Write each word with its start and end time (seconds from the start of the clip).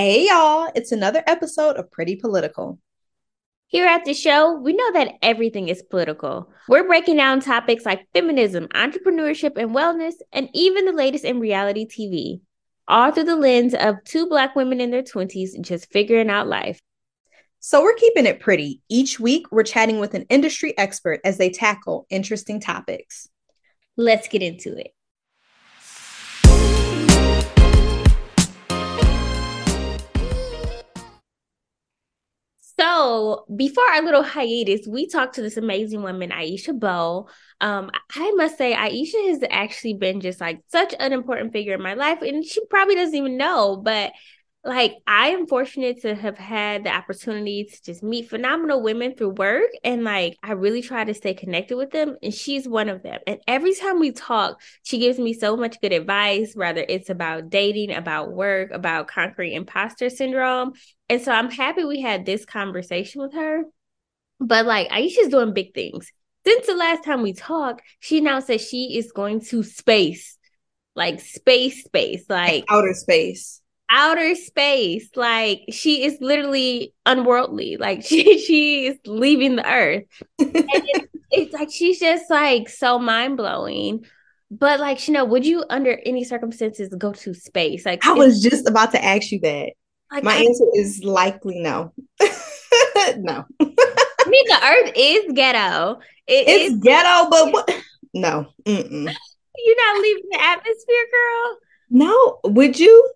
Hey, 0.00 0.28
y'all. 0.28 0.70
It's 0.76 0.92
another 0.92 1.24
episode 1.26 1.74
of 1.74 1.90
Pretty 1.90 2.14
Political. 2.14 2.78
Here 3.66 3.84
at 3.84 4.04
the 4.04 4.14
show, 4.14 4.54
we 4.54 4.72
know 4.72 4.92
that 4.92 5.14
everything 5.22 5.66
is 5.68 5.82
political. 5.82 6.52
We're 6.68 6.86
breaking 6.86 7.16
down 7.16 7.40
topics 7.40 7.84
like 7.84 8.06
feminism, 8.14 8.68
entrepreneurship, 8.68 9.56
and 9.56 9.74
wellness, 9.74 10.14
and 10.32 10.50
even 10.54 10.84
the 10.84 10.92
latest 10.92 11.24
in 11.24 11.40
reality 11.40 11.84
TV, 11.84 12.42
all 12.86 13.10
through 13.10 13.24
the 13.24 13.34
lens 13.34 13.74
of 13.74 13.96
two 14.04 14.28
Black 14.28 14.54
women 14.54 14.80
in 14.80 14.92
their 14.92 15.02
20s 15.02 15.60
just 15.62 15.90
figuring 15.90 16.30
out 16.30 16.46
life. 16.46 16.78
So, 17.58 17.82
we're 17.82 17.94
keeping 17.94 18.24
it 18.24 18.38
pretty. 18.38 18.80
Each 18.88 19.18
week, 19.18 19.46
we're 19.50 19.64
chatting 19.64 19.98
with 19.98 20.14
an 20.14 20.26
industry 20.30 20.78
expert 20.78 21.20
as 21.24 21.38
they 21.38 21.50
tackle 21.50 22.06
interesting 22.08 22.60
topics. 22.60 23.28
Let's 23.96 24.28
get 24.28 24.42
into 24.42 24.78
it. 24.78 24.92
So 32.78 33.44
before 33.56 33.84
our 33.92 34.02
little 34.02 34.22
hiatus, 34.22 34.86
we 34.86 35.08
talked 35.08 35.34
to 35.34 35.42
this 35.42 35.56
amazing 35.56 36.02
woman, 36.02 36.30
Aisha 36.30 36.78
Bowe. 36.78 37.28
Um, 37.60 37.90
I 38.14 38.30
must 38.36 38.56
say, 38.56 38.72
Aisha 38.72 39.30
has 39.30 39.42
actually 39.50 39.94
been 39.94 40.20
just 40.20 40.40
like 40.40 40.60
such 40.68 40.94
an 41.00 41.12
important 41.12 41.52
figure 41.52 41.74
in 41.74 41.82
my 41.82 41.94
life, 41.94 42.22
and 42.22 42.44
she 42.44 42.64
probably 42.66 42.94
doesn't 42.94 43.16
even 43.16 43.36
know, 43.36 43.76
but 43.76 44.12
like 44.68 44.96
I 45.06 45.28
am 45.28 45.46
fortunate 45.46 46.02
to 46.02 46.14
have 46.14 46.36
had 46.36 46.84
the 46.84 46.94
opportunity 46.94 47.64
to 47.64 47.82
just 47.82 48.02
meet 48.02 48.28
phenomenal 48.28 48.82
women 48.82 49.14
through 49.14 49.30
work 49.30 49.70
and 49.82 50.04
like 50.04 50.36
I 50.42 50.52
really 50.52 50.82
try 50.82 51.04
to 51.04 51.14
stay 51.14 51.32
connected 51.32 51.78
with 51.78 51.90
them 51.90 52.16
and 52.22 52.34
she's 52.34 52.68
one 52.68 52.90
of 52.90 53.02
them. 53.02 53.18
And 53.26 53.40
every 53.48 53.74
time 53.74 53.98
we 53.98 54.12
talk, 54.12 54.60
she 54.82 54.98
gives 54.98 55.18
me 55.18 55.32
so 55.32 55.56
much 55.56 55.80
good 55.80 55.94
advice, 55.94 56.52
whether 56.54 56.84
it's 56.86 57.08
about 57.08 57.48
dating, 57.48 57.92
about 57.92 58.32
work, 58.32 58.70
about 58.70 59.08
conquering 59.08 59.54
imposter 59.54 60.10
syndrome. 60.10 60.74
And 61.08 61.22
so 61.22 61.32
I'm 61.32 61.50
happy 61.50 61.84
we 61.84 62.02
had 62.02 62.26
this 62.26 62.44
conversation 62.44 63.22
with 63.22 63.32
her. 63.32 63.62
But 64.38 64.66
like 64.66 64.90
Aisha's 64.90 65.28
doing 65.28 65.54
big 65.54 65.72
things. 65.72 66.12
Since 66.46 66.66
the 66.66 66.76
last 66.76 67.04
time 67.04 67.22
we 67.22 67.32
talked, 67.32 67.80
she 68.00 68.18
announced 68.18 68.48
that 68.48 68.60
she 68.60 68.98
is 68.98 69.12
going 69.12 69.40
to 69.46 69.62
space. 69.62 70.36
Like 70.94 71.20
space 71.20 71.84
space, 71.84 72.24
like 72.28 72.64
outer 72.68 72.92
space 72.92 73.57
outer 73.90 74.34
space. 74.34 75.10
Like 75.16 75.62
she 75.70 76.04
is 76.04 76.18
literally 76.20 76.94
unworldly. 77.06 77.76
Like 77.78 78.02
she 78.04 78.38
she 78.38 78.86
is 78.86 78.98
leaving 79.06 79.56
the 79.56 79.70
earth. 79.70 80.04
it's, 80.38 81.08
it's 81.30 81.52
like 81.52 81.70
she's 81.70 82.00
just 82.00 82.30
like 82.30 82.68
so 82.68 82.98
mind 82.98 83.36
blowing. 83.36 84.04
But 84.50 84.80
like, 84.80 85.06
you 85.06 85.12
know, 85.12 85.26
would 85.26 85.44
you 85.44 85.64
under 85.68 85.98
any 86.06 86.24
circumstances 86.24 86.94
go 86.96 87.12
to 87.12 87.34
space? 87.34 87.84
Like 87.84 88.06
I 88.06 88.12
was 88.12 88.42
just 88.42 88.66
about 88.66 88.92
to 88.92 89.04
ask 89.04 89.30
you 89.30 89.40
that. 89.40 89.72
Like, 90.10 90.24
My 90.24 90.36
I, 90.36 90.42
answer 90.42 90.64
is 90.74 91.04
likely 91.04 91.60
no. 91.60 91.92
no. 92.20 93.44
I 93.60 94.30
mean, 94.30 94.44
the 94.46 94.60
Earth 94.64 94.92
is 94.96 95.32
ghetto. 95.34 96.00
It 96.26 96.48
it's 96.48 96.74
is, 96.74 96.80
ghetto, 96.80 97.28
but 97.28 97.52
what? 97.52 97.84
No. 98.14 98.46
Mm-mm. 98.64 99.14
You're 99.58 99.76
not 99.76 100.02
leaving 100.02 100.28
the 100.30 100.40
atmosphere, 100.40 101.06
girl. 101.12 101.58
No. 101.90 102.40
Would 102.44 102.80
you? 102.80 103.10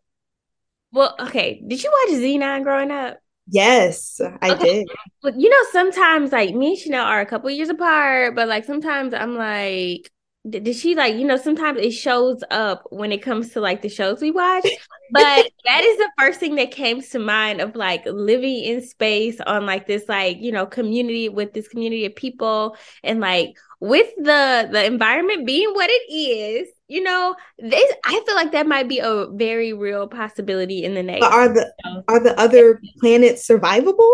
Well, 0.92 1.14
okay. 1.18 1.62
Did 1.66 1.82
you 1.82 1.90
watch 1.90 2.20
Zenon 2.20 2.62
growing 2.62 2.90
up? 2.90 3.18
Yes, 3.48 4.20
I 4.40 4.52
okay. 4.52 4.84
did. 4.84 4.88
But 5.22 5.38
you 5.38 5.48
know, 5.48 5.64
sometimes 5.72 6.32
like 6.32 6.54
me 6.54 6.70
and 6.70 6.78
Chanel 6.78 7.04
are 7.04 7.20
a 7.20 7.26
couple 7.26 7.50
years 7.50 7.68
apart, 7.68 8.36
but 8.36 8.48
like 8.48 8.64
sometimes 8.64 9.14
I'm 9.14 9.36
like, 9.36 10.10
did 10.48 10.74
she 10.74 10.96
like 10.96 11.14
you 11.14 11.24
know 11.24 11.36
sometimes 11.36 11.78
it 11.78 11.92
shows 11.92 12.42
up 12.50 12.84
when 12.90 13.12
it 13.12 13.22
comes 13.22 13.50
to 13.50 13.60
like 13.60 13.80
the 13.80 13.88
shows 13.88 14.20
we 14.20 14.32
watch 14.32 14.66
but 15.12 15.48
that 15.64 15.84
is 15.84 15.98
the 15.98 16.10
first 16.18 16.40
thing 16.40 16.56
that 16.56 16.72
came 16.72 17.00
to 17.00 17.18
mind 17.20 17.60
of 17.60 17.76
like 17.76 18.04
living 18.06 18.64
in 18.64 18.82
space 18.82 19.40
on 19.46 19.66
like 19.66 19.86
this 19.86 20.08
like 20.08 20.38
you 20.40 20.50
know 20.50 20.66
community 20.66 21.28
with 21.28 21.52
this 21.52 21.68
community 21.68 22.04
of 22.06 22.16
people 22.16 22.76
and 23.04 23.20
like 23.20 23.56
with 23.78 24.08
the 24.16 24.69
the 24.72 24.84
environment 24.84 25.47
being 25.47 25.70
what 25.75 25.88
it 25.91 26.12
is 26.12 26.69
you 26.92 27.03
know 27.03 27.34
this 27.58 27.92
i 28.04 28.22
feel 28.26 28.34
like 28.34 28.53
that 28.53 28.66
might 28.66 28.88
be 28.88 28.98
a 28.98 29.26
very 29.32 29.72
real 29.72 30.06
possibility 30.06 30.84
in 30.84 30.94
the 30.94 31.03
next 31.03 31.20
but 31.20 31.32
are 31.32 31.48
the 31.48 31.72
are 32.08 32.20
the 32.20 32.38
other 32.38 32.80
planets 33.00 33.48
survivable 33.48 34.10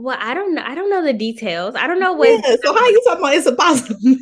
well, 0.00 0.16
I 0.20 0.32
don't 0.32 0.54
know. 0.54 0.62
I 0.64 0.76
don't 0.76 0.90
know 0.90 1.04
the 1.04 1.12
details. 1.12 1.74
I 1.74 1.88
don't 1.88 1.98
know 1.98 2.12
what. 2.12 2.28
Yeah, 2.28 2.54
so 2.62 2.72
how 2.72 2.84
are 2.84 2.88
you 2.88 3.02
talking 3.04 3.18
about 3.18 3.34
it's 3.34 3.46
a 3.46 3.56
possibility? 3.56 4.20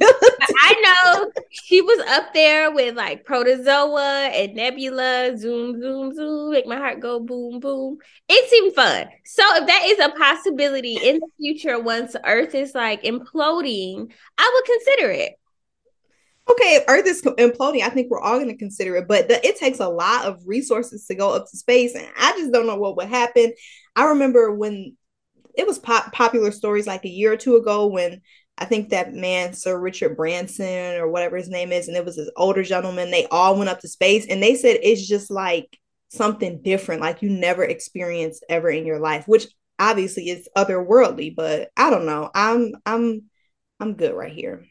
I 0.62 0.74
know 0.82 1.30
she 1.50 1.82
was 1.82 1.98
up 2.08 2.32
there 2.32 2.70
with 2.70 2.96
like 2.96 3.26
protozoa 3.26 4.30
and 4.32 4.54
nebula. 4.54 5.36
Zoom, 5.36 5.78
zoom, 5.78 6.14
zoom. 6.14 6.52
Make 6.52 6.66
my 6.66 6.78
heart 6.78 7.00
go 7.00 7.20
boom, 7.20 7.60
boom. 7.60 7.98
It 8.26 8.48
seemed 8.48 8.74
fun. 8.74 9.08
So 9.26 9.42
if 9.56 9.66
that 9.66 9.82
is 9.84 9.98
a 9.98 10.18
possibility 10.18 10.96
in 10.96 11.16
the 11.16 11.28
future, 11.36 11.78
once 11.78 12.16
Earth 12.24 12.54
is 12.54 12.74
like 12.74 13.02
imploding, 13.02 14.10
I 14.38 14.50
would 14.54 14.64
consider 14.64 15.10
it. 15.10 15.38
Okay, 16.48 16.76
if 16.76 16.84
Earth 16.88 17.06
is 17.06 17.22
imploding, 17.22 17.82
I 17.82 17.88
think 17.88 18.08
we're 18.08 18.20
all 18.20 18.36
going 18.38 18.48
to 18.48 18.56
consider 18.56 18.94
it, 18.96 19.08
but 19.08 19.28
the, 19.28 19.44
it 19.44 19.58
takes 19.58 19.80
a 19.80 19.88
lot 19.88 20.26
of 20.26 20.42
resources 20.46 21.06
to 21.06 21.14
go 21.16 21.34
up 21.34 21.50
to 21.50 21.56
space, 21.56 21.94
and 21.94 22.06
I 22.16 22.32
just 22.32 22.52
don't 22.52 22.68
know 22.68 22.76
what 22.76 22.96
would 22.96 23.08
happen. 23.08 23.52
I 23.96 24.04
remember 24.06 24.54
when 24.54 24.96
it 25.56 25.66
was 25.66 25.78
pop- 25.78 26.12
popular 26.12 26.50
stories 26.52 26.86
like 26.86 27.04
a 27.04 27.10
year 27.10 27.32
or 27.32 27.36
two 27.36 27.56
ago 27.56 27.86
when 27.86 28.20
I 28.58 28.64
think 28.64 28.90
that 28.90 29.12
man, 29.14 29.54
Sir 29.54 29.78
Richard 29.78 30.16
Branson 30.16 30.96
or 30.96 31.10
whatever 31.10 31.36
his 31.36 31.48
name 31.48 31.72
is, 31.72 31.88
and 31.88 31.96
it 31.96 32.04
was 32.04 32.16
this 32.16 32.30
older 32.36 32.62
gentleman. 32.62 33.10
They 33.10 33.26
all 33.26 33.56
went 33.56 33.70
up 33.70 33.80
to 33.80 33.88
space 33.88 34.26
and 34.28 34.42
they 34.42 34.54
said 34.54 34.78
it's 34.82 35.06
just 35.06 35.30
like 35.30 35.78
something 36.08 36.62
different, 36.62 37.00
like 37.00 37.22
you 37.22 37.30
never 37.30 37.64
experienced 37.64 38.44
ever 38.48 38.70
in 38.70 38.86
your 38.86 38.98
life, 38.98 39.26
which 39.26 39.46
obviously 39.78 40.28
is 40.28 40.48
otherworldly, 40.56 41.34
but 41.34 41.70
I 41.76 41.90
don't 41.90 42.06
know. 42.06 42.30
I'm 42.34 42.72
I'm 42.86 43.24
I'm 43.80 43.94
good 43.94 44.14
right 44.14 44.32
here. 44.32 44.64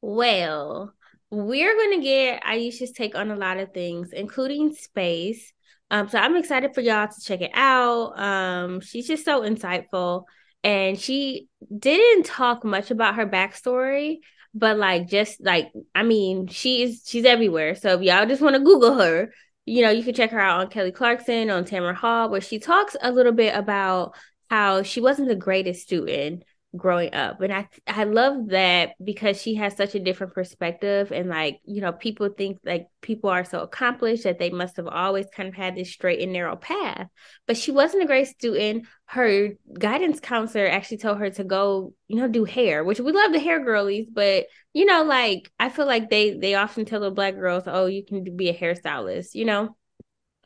Well, 0.00 0.92
we're 1.30 1.76
gonna 1.76 2.02
get 2.02 2.42
Aisha's 2.42 2.92
take 2.92 3.14
on 3.14 3.30
a 3.30 3.36
lot 3.36 3.58
of 3.58 3.72
things, 3.72 4.12
including 4.12 4.74
space. 4.74 5.52
Um, 5.90 6.08
so 6.08 6.18
I'm 6.18 6.36
excited 6.36 6.74
for 6.74 6.80
y'all 6.80 7.08
to 7.08 7.20
check 7.24 7.40
it 7.40 7.50
out. 7.54 8.18
Um, 8.18 8.80
she's 8.80 9.06
just 9.06 9.24
so 9.24 9.40
insightful. 9.42 10.24
And 10.64 10.98
she 10.98 11.48
didn't 11.76 12.26
talk 12.26 12.64
much 12.64 12.90
about 12.90 13.14
her 13.14 13.26
backstory, 13.26 14.18
but 14.54 14.76
like 14.76 15.08
just 15.08 15.42
like 15.42 15.70
I 15.94 16.02
mean, 16.02 16.48
she's 16.48 17.02
she's 17.06 17.24
everywhere. 17.24 17.74
So 17.74 17.94
if 17.94 18.02
y'all 18.02 18.26
just 18.26 18.42
want 18.42 18.56
to 18.56 18.62
Google 18.62 18.98
her, 18.98 19.32
you 19.66 19.82
know, 19.82 19.90
you 19.90 20.02
can 20.02 20.14
check 20.14 20.30
her 20.30 20.40
out 20.40 20.60
on 20.60 20.68
Kelly 20.68 20.92
Clarkson, 20.92 21.50
on 21.50 21.64
Tamron 21.64 21.94
Hall, 21.94 22.28
where 22.30 22.40
she 22.40 22.58
talks 22.58 22.96
a 23.00 23.12
little 23.12 23.32
bit 23.32 23.54
about 23.54 24.14
how 24.50 24.82
she 24.82 25.00
wasn't 25.00 25.28
the 25.28 25.36
greatest 25.36 25.82
student 25.82 26.42
growing 26.76 27.14
up. 27.14 27.40
And 27.40 27.52
i 27.52 27.68
i 27.86 28.04
love 28.04 28.48
that 28.48 28.90
because 29.02 29.40
she 29.40 29.54
has 29.54 29.76
such 29.76 29.94
a 29.94 30.00
different 30.00 30.34
perspective 30.34 31.10
and 31.12 31.28
like 31.28 31.60
you 31.64 31.80
know 31.80 31.92
people 31.92 32.28
think 32.28 32.58
like 32.64 32.88
people 33.00 33.30
are 33.30 33.44
so 33.44 33.60
accomplished 33.60 34.24
that 34.24 34.38
they 34.38 34.50
must 34.50 34.76
have 34.76 34.86
always 34.86 35.26
kind 35.34 35.48
of 35.48 35.54
had 35.54 35.76
this 35.76 35.90
straight 35.90 36.20
and 36.20 36.32
narrow 36.32 36.56
path. 36.56 37.08
But 37.46 37.56
she 37.56 37.70
wasn't 37.70 38.02
a 38.02 38.06
great 38.06 38.28
student. 38.28 38.86
Her 39.06 39.50
guidance 39.78 40.20
counselor 40.20 40.66
actually 40.66 40.98
told 40.98 41.18
her 41.18 41.30
to 41.30 41.44
go 41.44 41.94
you 42.06 42.16
know 42.16 42.28
do 42.28 42.44
hair 42.44 42.84
which 42.84 43.00
we 43.00 43.12
love 43.12 43.32
the 43.32 43.38
hair 43.38 43.62
girlies 43.64 44.06
but 44.10 44.46
you 44.72 44.84
know 44.84 45.02
like 45.02 45.50
i 45.58 45.68
feel 45.68 45.86
like 45.86 46.10
they 46.10 46.32
they 46.38 46.54
often 46.54 46.84
tell 46.84 47.00
the 47.00 47.10
black 47.10 47.34
girls 47.34 47.64
oh 47.66 47.86
you 47.86 48.04
can 48.04 48.36
be 48.36 48.48
a 48.48 48.58
hairstylist 48.58 49.34
you 49.34 49.44
know? 49.44 49.76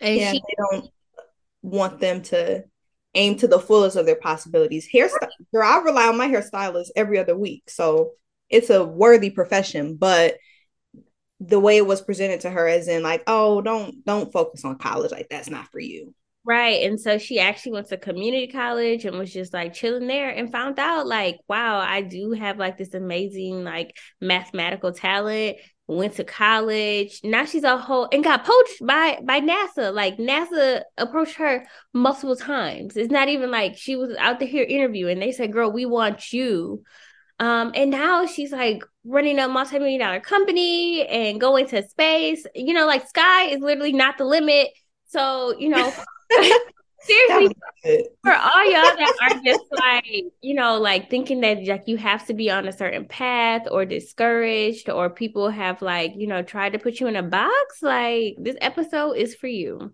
And 0.01 0.17
yeah, 0.17 0.33
she 0.33 0.39
they 0.41 0.55
don't 0.71 0.91
want 1.63 2.01
them 2.01 2.23
to 2.23 2.65
aim 3.15 3.37
to 3.37 3.49
the 3.49 3.59
fullest 3.59 3.97
of 3.97 4.07
their 4.07 4.17
possibilities. 4.17 4.89
Hairstyle, 4.93 5.29
girl, 5.53 5.69
I 5.69 5.79
rely 5.79 6.09
on 6.09 6.17
my 6.17 6.29
hairstylist 6.29 6.91
every 6.97 7.19
other 7.19 7.37
week, 7.37 7.69
so 7.69 8.13
it's 8.49 8.71
a 8.71 8.85
worthy 8.85 9.31
profession. 9.31 9.97
But 9.97 10.37
the 11.41 11.61
way 11.61 11.77
it 11.77 11.87
was 11.87 12.01
presented 12.01 12.41
to 12.41 12.51
her, 12.51 12.67
as 12.69 12.89
in 12.89 13.03
like, 13.03 13.23
oh, 13.27 13.61
don't 13.61 14.05
don't 14.05 14.33
focus 14.33 14.65
on 14.65 14.79
college, 14.79 15.13
like 15.13 15.29
that's 15.29 15.51
not 15.51 15.71
for 15.71 15.81
you. 15.81 16.15
Right. 16.45 16.83
And 16.83 17.01
so 17.01 17.19
she 17.19 17.39
actually 17.39 17.73
went 17.73 17.89
to 17.89 17.97
community 17.97 18.49
college 18.49 19.05
and 19.05 19.17
was 19.17 19.33
just 19.33 19.53
like 19.53 19.75
chilling 19.75 20.09
there 20.09 20.29
and 20.29 20.51
found 20.51 20.81
out 20.81 21.07
like, 21.07 21.39
wow, 21.49 21.79
I 21.79 22.03
do 22.03 22.33
have 22.33 22.59
like 22.59 22.77
this 22.77 22.95
amazing 22.95 23.63
like 23.63 23.97
mathematical 24.21 24.93
talent 24.93 25.59
went 25.87 26.15
to 26.15 26.25
college. 26.25 27.21
Now 27.25 27.45
she's 27.45 27.65
a 27.65 27.77
whole 27.77 28.09
and 28.13 28.25
got 28.25 28.45
poached 28.45 28.87
by 28.87 29.19
by 29.25 29.41
NASA. 29.41 29.93
Like 29.93 30.17
NASA 30.19 30.83
approached 30.97 31.37
her 31.37 31.67
multiple 31.93 32.37
times. 32.37 32.97
It's 32.97 33.11
not 33.11 33.29
even 33.29 33.51
like 33.51 33.77
she 33.77 33.97
was 33.97 34.15
out 34.19 34.39
there 34.39 34.49
here 34.49 34.65
interviewing. 34.65 35.19
They 35.19 35.33
said, 35.33 35.53
"Girl, 35.53 35.71
we 35.71 35.87
want 35.87 36.33
you." 36.33 36.83
Um, 37.41 37.73
and 37.75 37.91
now 37.91 38.27
she's 38.27 38.53
like 38.53 38.85
running 39.05 39.39
a 39.39 39.49
multi-million 39.49 40.01
dollar 40.01 40.21
company 40.21 41.07
and 41.07 41.41
going 41.41 41.67
to 41.69 41.87
space. 41.89 42.47
You 42.55 42.73
know, 42.75 42.87
like 42.87 43.09
sky 43.09 43.47
is 43.47 43.61
literally 43.61 43.93
not 43.93 44.19
the 44.19 44.25
limit. 44.25 44.69
So, 45.09 45.57
you 45.59 45.69
know, 45.69 45.93
seriously 47.03 47.55
for 48.23 48.35
all 48.35 48.65
y'all 48.71 48.97
that 48.97 49.15
are 49.23 49.41
just 49.45 49.65
like 49.73 50.25
you 50.41 50.55
know 50.55 50.79
like 50.79 51.11
thinking 51.11 51.41
that 51.41 51.63
like 51.65 51.83
you 51.87 51.97
have 51.97 52.27
to 52.27 52.35
be 52.35 52.51
on 52.51 52.69
a 52.69 52.73
certain 52.73 53.05
path 53.05 53.63
or 53.71 53.85
discouraged 53.85 54.89
or 54.89 55.11
people 55.11 55.51
have 55.51 55.83
like 55.83 56.13
you 56.17 56.27
know 56.27 56.43
tried 56.43 56.73
to 56.73 56.79
put 56.79 57.01
you 57.01 57.07
in 57.07 57.17
a 57.17 57.23
box 57.23 57.83
like 57.83 58.37
this 58.39 58.57
episode 58.61 59.13
is 59.13 59.35
for 59.35 59.49
you 59.49 59.93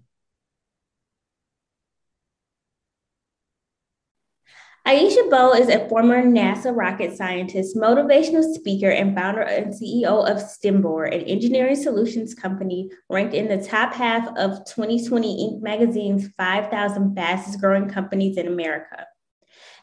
Aisha 4.88 5.28
Bowe 5.28 5.52
is 5.52 5.68
a 5.68 5.86
former 5.90 6.22
NASA 6.22 6.74
rocket 6.74 7.14
scientist, 7.14 7.76
motivational 7.76 8.42
speaker, 8.54 8.88
and 8.88 9.14
founder 9.14 9.42
and 9.42 9.66
CEO 9.66 10.26
of 10.26 10.38
STEMboard, 10.38 11.14
an 11.14 11.20
engineering 11.24 11.76
solutions 11.76 12.34
company 12.34 12.90
ranked 13.10 13.34
in 13.34 13.48
the 13.48 13.62
top 13.62 13.92
half 13.92 14.26
of 14.38 14.64
2020 14.64 15.44
Inc. 15.44 15.60
magazine's 15.60 16.28
5,000 16.38 17.14
fastest 17.14 17.60
growing 17.60 17.86
companies 17.90 18.38
in 18.38 18.46
America. 18.46 19.04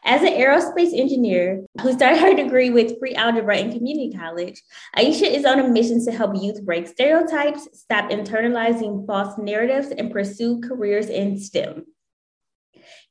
As 0.04 0.24
an 0.24 0.30
aerospace 0.30 1.00
engineer 1.00 1.63
who 1.84 1.94
started 1.94 2.22
her 2.22 2.34
degree 2.34 2.72
with 2.72 3.00
pre-algebra 3.00 3.58
in 3.58 3.72
community 3.72 4.12
college, 4.12 4.60
Aisha 4.98 5.31
is 5.31 5.46
on 5.46 5.60
a 5.60 5.68
mission 5.68 6.04
to 6.06 6.12
help 6.12 6.42
youth 6.42 6.66
break 6.66 6.88
stereotypes, 6.88 7.68
stop 7.74 8.10
internalizing 8.10 9.06
false 9.06 9.38
narratives, 9.38 9.90
and 9.90 10.12
pursue 10.12 10.62
careers 10.62 11.10
in 11.10 11.38
STEM. 11.38 11.86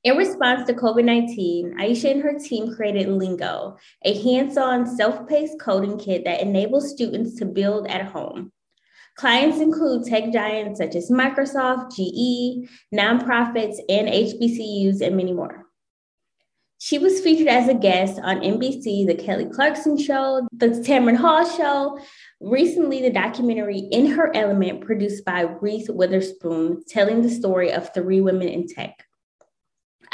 In 0.03 0.17
response 0.17 0.67
to 0.67 0.75
COVID 0.75 1.05
19, 1.05 1.77
Aisha 1.79 2.11
and 2.11 2.23
her 2.23 2.39
team 2.39 2.75
created 2.75 3.09
Lingo, 3.09 3.77
a 4.05 4.23
hands 4.23 4.57
on 4.57 4.87
self 4.97 5.27
paced 5.29 5.61
coding 5.61 5.99
kit 5.99 6.25
that 6.25 6.41
enables 6.41 6.91
students 6.91 7.37
to 7.37 7.45
build 7.45 7.87
at 7.87 8.07
home. 8.07 8.53
Clients 9.17 9.61
include 9.61 10.05
tech 10.05 10.33
giants 10.33 10.79
such 10.79 10.97
as 10.97 11.11
Microsoft, 11.11 11.95
GE, 11.95 12.69
nonprofits, 12.93 13.77
and 13.89 14.09
HBCUs, 14.09 15.01
and 15.01 15.17
many 15.17 15.33
more. 15.33 15.67
She 16.79 16.99
was 16.99 17.21
featured 17.21 17.47
as 17.47 17.69
a 17.69 17.75
guest 17.75 18.21
on 18.23 18.41
NBC, 18.41 19.07
The 19.07 19.15
Kelly 19.15 19.47
Clarkson 19.47 19.97
Show, 19.97 20.47
The 20.53 20.69
Tamron 20.69 21.17
Hall 21.17 21.49
Show, 21.49 21.99
recently 22.41 23.01
the 23.01 23.11
documentary 23.11 23.79
In 23.79 24.07
Her 24.07 24.35
Element, 24.35 24.83
produced 24.83 25.25
by 25.25 25.43
Reese 25.43 25.89
Witherspoon, 25.89 26.83
telling 26.89 27.23
the 27.23 27.31
story 27.31 27.73
of 27.73 27.95
three 27.95 28.21
women 28.21 28.49
in 28.49 28.67
tech. 28.67 29.04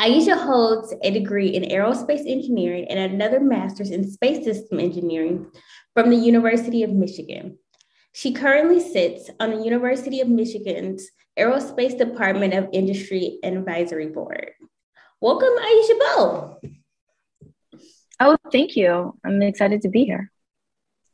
Aisha 0.01 0.35
holds 0.35 0.95
a 1.03 1.11
degree 1.11 1.49
in 1.49 1.65
aerospace 1.65 2.27
engineering 2.27 2.87
and 2.89 2.99
another 2.99 3.39
master's 3.39 3.91
in 3.91 4.11
space 4.11 4.43
system 4.43 4.81
engineering 4.81 5.47
from 5.93 6.09
the 6.09 6.17
University 6.17 6.83
of 6.83 6.89
Michigan. 6.89 7.59
She 8.13 8.33
currently 8.33 8.81
sits 8.81 9.29
on 9.41 9.51
the 9.51 9.63
University 9.63 10.23
of 10.23 10.29
Michigan's 10.29 11.07
Aerospace 11.39 11.99
Department 11.99 12.55
of 12.55 12.71
Industry 12.73 13.41
Advisory 13.45 14.07
Board. 14.07 14.53
Welcome, 15.21 15.53
Aisha 15.59 15.99
Bowe. 15.99 16.61
Oh, 18.21 18.39
thank 18.51 18.77
you. 18.77 19.19
I'm 19.23 19.43
excited 19.43 19.83
to 19.83 19.91
be 19.91 20.07
here. 20.07 20.33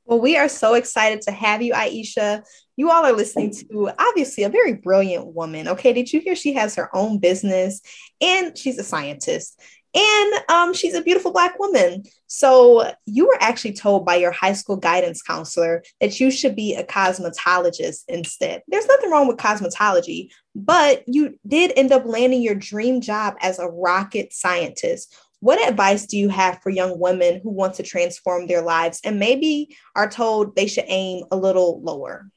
Well, 0.06 0.20
we 0.20 0.36
are 0.36 0.48
so 0.48 0.74
excited 0.74 1.22
to 1.22 1.32
have 1.32 1.62
you, 1.62 1.72
Aisha. 1.74 2.44
You 2.76 2.90
all 2.90 3.04
are 3.04 3.12
listening 3.12 3.52
to 3.52 3.90
obviously 3.98 4.44
a 4.44 4.48
very 4.48 4.74
brilliant 4.74 5.34
woman. 5.34 5.66
Okay, 5.66 5.92
did 5.92 6.12
you 6.12 6.20
hear 6.20 6.36
she 6.36 6.52
has 6.54 6.76
her 6.76 6.94
own 6.94 7.18
business 7.18 7.80
and 8.20 8.56
she's 8.56 8.78
a 8.78 8.84
scientist 8.84 9.60
and 9.96 10.34
um, 10.48 10.74
she's 10.74 10.94
a 10.94 11.02
beautiful 11.02 11.32
Black 11.32 11.58
woman. 11.58 12.04
So, 12.26 12.92
you 13.06 13.26
were 13.26 13.38
actually 13.40 13.72
told 13.72 14.04
by 14.04 14.16
your 14.16 14.30
high 14.30 14.52
school 14.52 14.76
guidance 14.76 15.22
counselor 15.22 15.82
that 16.00 16.20
you 16.20 16.30
should 16.30 16.54
be 16.54 16.74
a 16.74 16.84
cosmetologist 16.84 18.04
instead. 18.08 18.62
There's 18.68 18.86
nothing 18.86 19.10
wrong 19.10 19.26
with 19.26 19.38
cosmetology, 19.38 20.28
but 20.54 21.02
you 21.06 21.38
did 21.46 21.72
end 21.76 21.92
up 21.92 22.04
landing 22.04 22.42
your 22.42 22.54
dream 22.54 23.00
job 23.00 23.36
as 23.40 23.58
a 23.58 23.68
rocket 23.68 24.32
scientist. 24.32 25.16
What 25.46 25.64
advice 25.68 26.06
do 26.06 26.18
you 26.18 26.28
have 26.30 26.60
for 26.60 26.70
young 26.70 26.98
women 26.98 27.40
who 27.40 27.50
want 27.50 27.74
to 27.74 27.84
transform 27.84 28.48
their 28.48 28.62
lives 28.62 29.00
and 29.04 29.20
maybe 29.20 29.76
are 29.94 30.10
told 30.10 30.56
they 30.56 30.66
should 30.66 30.86
aim 30.88 31.24
a 31.30 31.36
little 31.36 31.80
lower? 31.82 32.28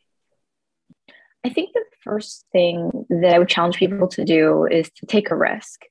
I 1.43 1.49
think 1.49 1.71
the 1.73 1.85
first 2.03 2.45
thing 2.51 3.07
that 3.09 3.33
I 3.33 3.39
would 3.39 3.49
challenge 3.49 3.77
people 3.77 4.07
to 4.09 4.23
do 4.23 4.67
is 4.69 4.91
to 4.91 5.07
take 5.07 5.31
a 5.31 5.35
risk. 5.35 5.85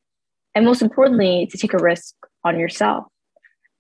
And 0.54 0.64
most 0.64 0.80
importantly, 0.80 1.48
to 1.50 1.58
take 1.58 1.74
a 1.74 1.82
risk 1.82 2.14
on 2.44 2.56
yourself. 2.56 3.06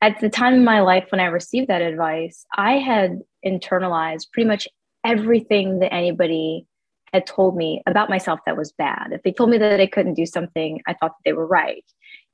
At 0.02 0.18
the 0.18 0.30
time 0.30 0.54
in 0.54 0.64
my 0.64 0.80
life 0.80 1.06
when 1.10 1.20
I 1.20 1.26
received 1.26 1.68
that 1.68 1.80
advice, 1.80 2.44
I 2.52 2.78
had 2.78 3.20
internalized 3.46 4.32
pretty 4.32 4.48
much 4.48 4.66
everything 5.04 5.78
that 5.78 5.94
anybody 5.94 6.66
had 7.12 7.24
told 7.24 7.56
me 7.56 7.82
about 7.86 8.10
myself 8.10 8.40
that 8.46 8.56
was 8.56 8.72
bad. 8.72 9.12
If 9.12 9.22
they 9.22 9.30
told 9.30 9.50
me 9.50 9.58
that 9.58 9.80
I 9.80 9.86
couldn't 9.86 10.14
do 10.14 10.26
something, 10.26 10.82
I 10.88 10.94
thought 10.94 11.12
that 11.12 11.24
they 11.24 11.34
were 11.34 11.46
right 11.46 11.84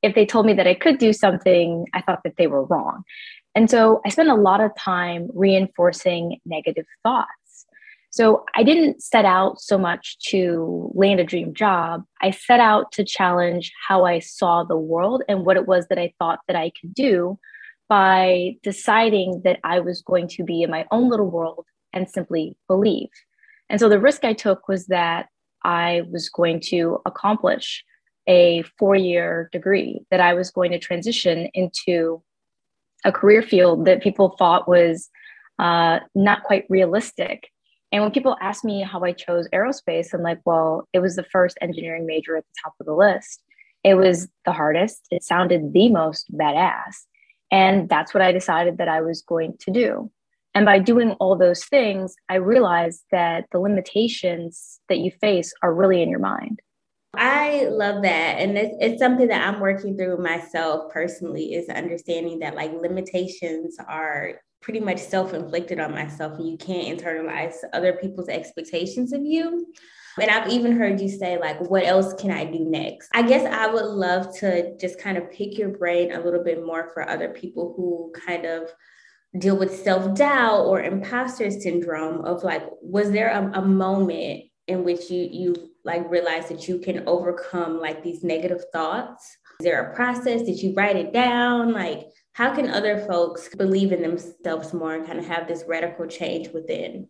if 0.05 0.15
they 0.15 0.27
told 0.27 0.45
me 0.45 0.53
that 0.53 0.67
I 0.67 0.75
could 0.75 0.99
do 0.99 1.13
something, 1.13 1.87
I 1.95 2.03
thought 2.03 2.23
that 2.25 2.37
they 2.37 2.47
were 2.47 2.65
wrong. 2.67 3.05
And 3.55 3.71
so 3.71 4.03
I 4.05 4.11
spent 4.11 4.29
a 4.29 4.35
lot 4.35 4.61
of 4.61 4.71
time 4.77 5.29
reinforcing 5.33 6.41
negative 6.45 6.85
thoughts. 7.03 7.67
So 8.11 8.45
I 8.55 8.63
didn't 8.63 9.03
set 9.03 9.25
out 9.25 9.61
so 9.61 9.79
much 9.79 10.19
to 10.31 10.93
land 10.95 11.21
a 11.21 11.25
dream 11.25 11.55
job. 11.55 12.05
I 12.21 12.31
set 12.31 12.61
out 12.61 12.93
to 12.93 13.05
challenge 13.05 13.73
how 13.89 14.05
I 14.05 14.19
saw 14.19 14.63
the 14.63 14.77
world 14.77 15.23
and 15.27 15.47
what 15.47 15.57
it 15.57 15.67
was 15.67 15.89
that 15.89 15.99
I 15.99 16.13
thought 16.19 16.41
that 16.47 16.57
I 16.57 16.71
could 16.79 16.95
do 16.95 17.39
by 17.89 18.57
deciding 18.63 19.41
that 19.45 19.59
I 19.65 19.81
was 19.81 20.03
going 20.03 20.29
to 20.29 20.45
be 20.45 20.63
in 20.63 20.71
my 20.71 20.87
own 20.91 21.09
little 21.09 21.31
world 21.31 21.67
and 21.93 22.09
simply 22.09 22.57
believe. 22.69 23.09
And 23.71 23.81
so 23.81 23.89
the 23.89 23.99
risk 23.99 24.25
I 24.25 24.35
took 24.35 24.69
was 24.69 24.87
that 24.87 25.29
I 25.65 26.03
was 26.11 26.29
going 26.29 26.61
to 26.67 27.01
accomplish 27.07 27.83
a 28.27 28.63
four 28.79 28.97
year 28.97 29.49
degree, 29.53 30.01
that 30.11 30.21
I 30.21 30.35
was 30.35 30.51
going 30.51 30.73
to 30.73 30.79
transition 30.79 31.49
into 31.55 32.23
a 33.05 33.13
career 33.13 33.43
field 33.43 33.85
that 33.85 34.03
people 34.03 34.35
thought 34.39 34.69
was 34.69 35.11
uh, 35.59 36.01
not 36.15 36.43
quite 36.43 36.65
realistic. 36.69 37.51
And 37.93 38.03
when 38.03 38.11
people 38.11 38.37
ask 38.41 38.65
me 38.65 38.83
how 38.83 39.05
I 39.05 39.13
chose 39.13 39.49
aerospace, 39.55 40.13
I'm 40.13 40.23
like, 40.23 40.41
well, 40.45 40.89
it 40.93 40.99
was 40.99 41.17
the 41.17 41.27
first 41.31 41.57
engineering 41.61 42.07
major 42.07 42.37
at 42.37 42.45
the 42.45 42.61
top 42.65 42.75
of 42.81 42.87
the 42.87 42.95
list. 42.95 43.43
It 43.85 43.95
was 43.95 44.29
the 44.45 44.53
hardest. 44.53 45.07
It 45.11 45.23
sounded 45.23 45.73
the 45.73 45.91
most 45.91 46.27
badass. 46.33 47.05
And 47.53 47.89
that's 47.89 48.13
what 48.13 48.23
I 48.23 48.33
decided 48.33 48.79
that 48.79 48.89
I 48.89 49.01
was 49.01 49.23
going 49.23 49.57
to 49.61 49.71
do. 49.71 50.11
And 50.55 50.65
by 50.65 50.79
doing 50.79 51.13
all 51.21 51.37
those 51.37 51.65
things, 51.65 52.15
I 52.29 52.37
realized 52.37 53.03
that 53.11 53.45
the 53.53 53.59
limitations 53.59 54.81
that 54.89 54.99
you 54.99 55.11
face 55.21 55.53
are 55.63 55.75
really 55.75 56.01
in 56.03 56.09
your 56.09 56.21
mind. 56.21 56.61
I 57.17 57.67
love 57.67 58.03
that. 58.03 58.39
And 58.39 58.57
it's, 58.57 58.77
it's 58.81 59.01
something 59.01 59.29
that 59.29 59.47
I'm 59.47 59.61
working 59.61 59.97
through 59.97 60.19
myself 60.19 60.93
personally 60.93 61.55
is 61.55 61.69
understanding 61.69 62.39
that 62.41 62.55
like 62.55 62.73
limitations 62.73 63.77
are 63.89 64.41
pretty 64.61 64.81
much 64.81 64.99
self-inflicted 64.99 65.79
on 65.79 65.93
myself 65.93 66.39
and 66.39 66.49
you 66.49 66.57
can't 66.57 66.99
internalize 66.99 67.55
other 67.73 67.95
people's 67.95 68.29
expectations 68.29 69.13
of 69.13 69.23
you. 69.25 69.67
And 70.21 70.31
I've 70.31 70.51
even 70.51 70.77
heard 70.77 71.01
you 71.01 71.09
say, 71.09 71.39
like, 71.39 71.61
what 71.69 71.85
else 71.85 72.15
can 72.15 72.31
I 72.31 72.45
do 72.45 72.61
next? 72.61 73.09
I 73.13 73.23
guess 73.23 73.45
I 73.45 73.67
would 73.67 73.85
love 73.85 74.35
to 74.39 74.77
just 74.79 74.99
kind 74.99 75.19
of 75.19 75.31
pick 75.31 75.59
your 75.59 75.71
brain 75.71 76.13
a 76.13 76.21
little 76.21 76.43
bit 76.43 76.65
more 76.65 76.91
for 76.95 77.09
other 77.09 77.31
people 77.31 77.75
who 77.77 78.13
kind 78.25 78.47
of 78.47 78.71
deal 79.39 79.57
with 79.57 79.83
self 79.83 80.15
doubt 80.15 80.67
or 80.67 80.81
imposter 80.81 81.51
syndrome 81.51 82.25
of 82.25 82.45
like, 82.45 82.63
was 82.81 83.11
there 83.11 83.31
a, 83.31 83.59
a 83.59 83.63
moment 83.63 84.45
in 84.69 84.85
which 84.85 85.11
you 85.11 85.29
you 85.31 85.74
like 85.85 86.11
realize 86.11 86.49
that 86.49 86.67
you 86.67 86.79
can 86.79 87.07
overcome 87.07 87.81
like 87.81 88.03
these 88.03 88.25
negative 88.25 88.63
thoughts? 88.73 89.37
Is 89.61 89.65
there 89.65 89.91
a 89.91 89.95
process? 89.95 90.43
Did 90.43 90.61
you 90.61 90.75
write 90.75 90.97
it 90.97 91.13
down? 91.13 91.73
Like, 91.73 92.07
how 92.33 92.55
can 92.55 92.69
other 92.69 92.99
folks 93.07 93.55
believe 93.55 93.93
in 93.93 94.03
themselves 94.03 94.73
more 94.73 94.95
and 94.95 95.07
kind 95.07 95.19
of 95.19 95.27
have 95.27 95.47
this 95.47 95.65
radical 95.69 96.07
change 96.07 96.49
within? 96.49 97.09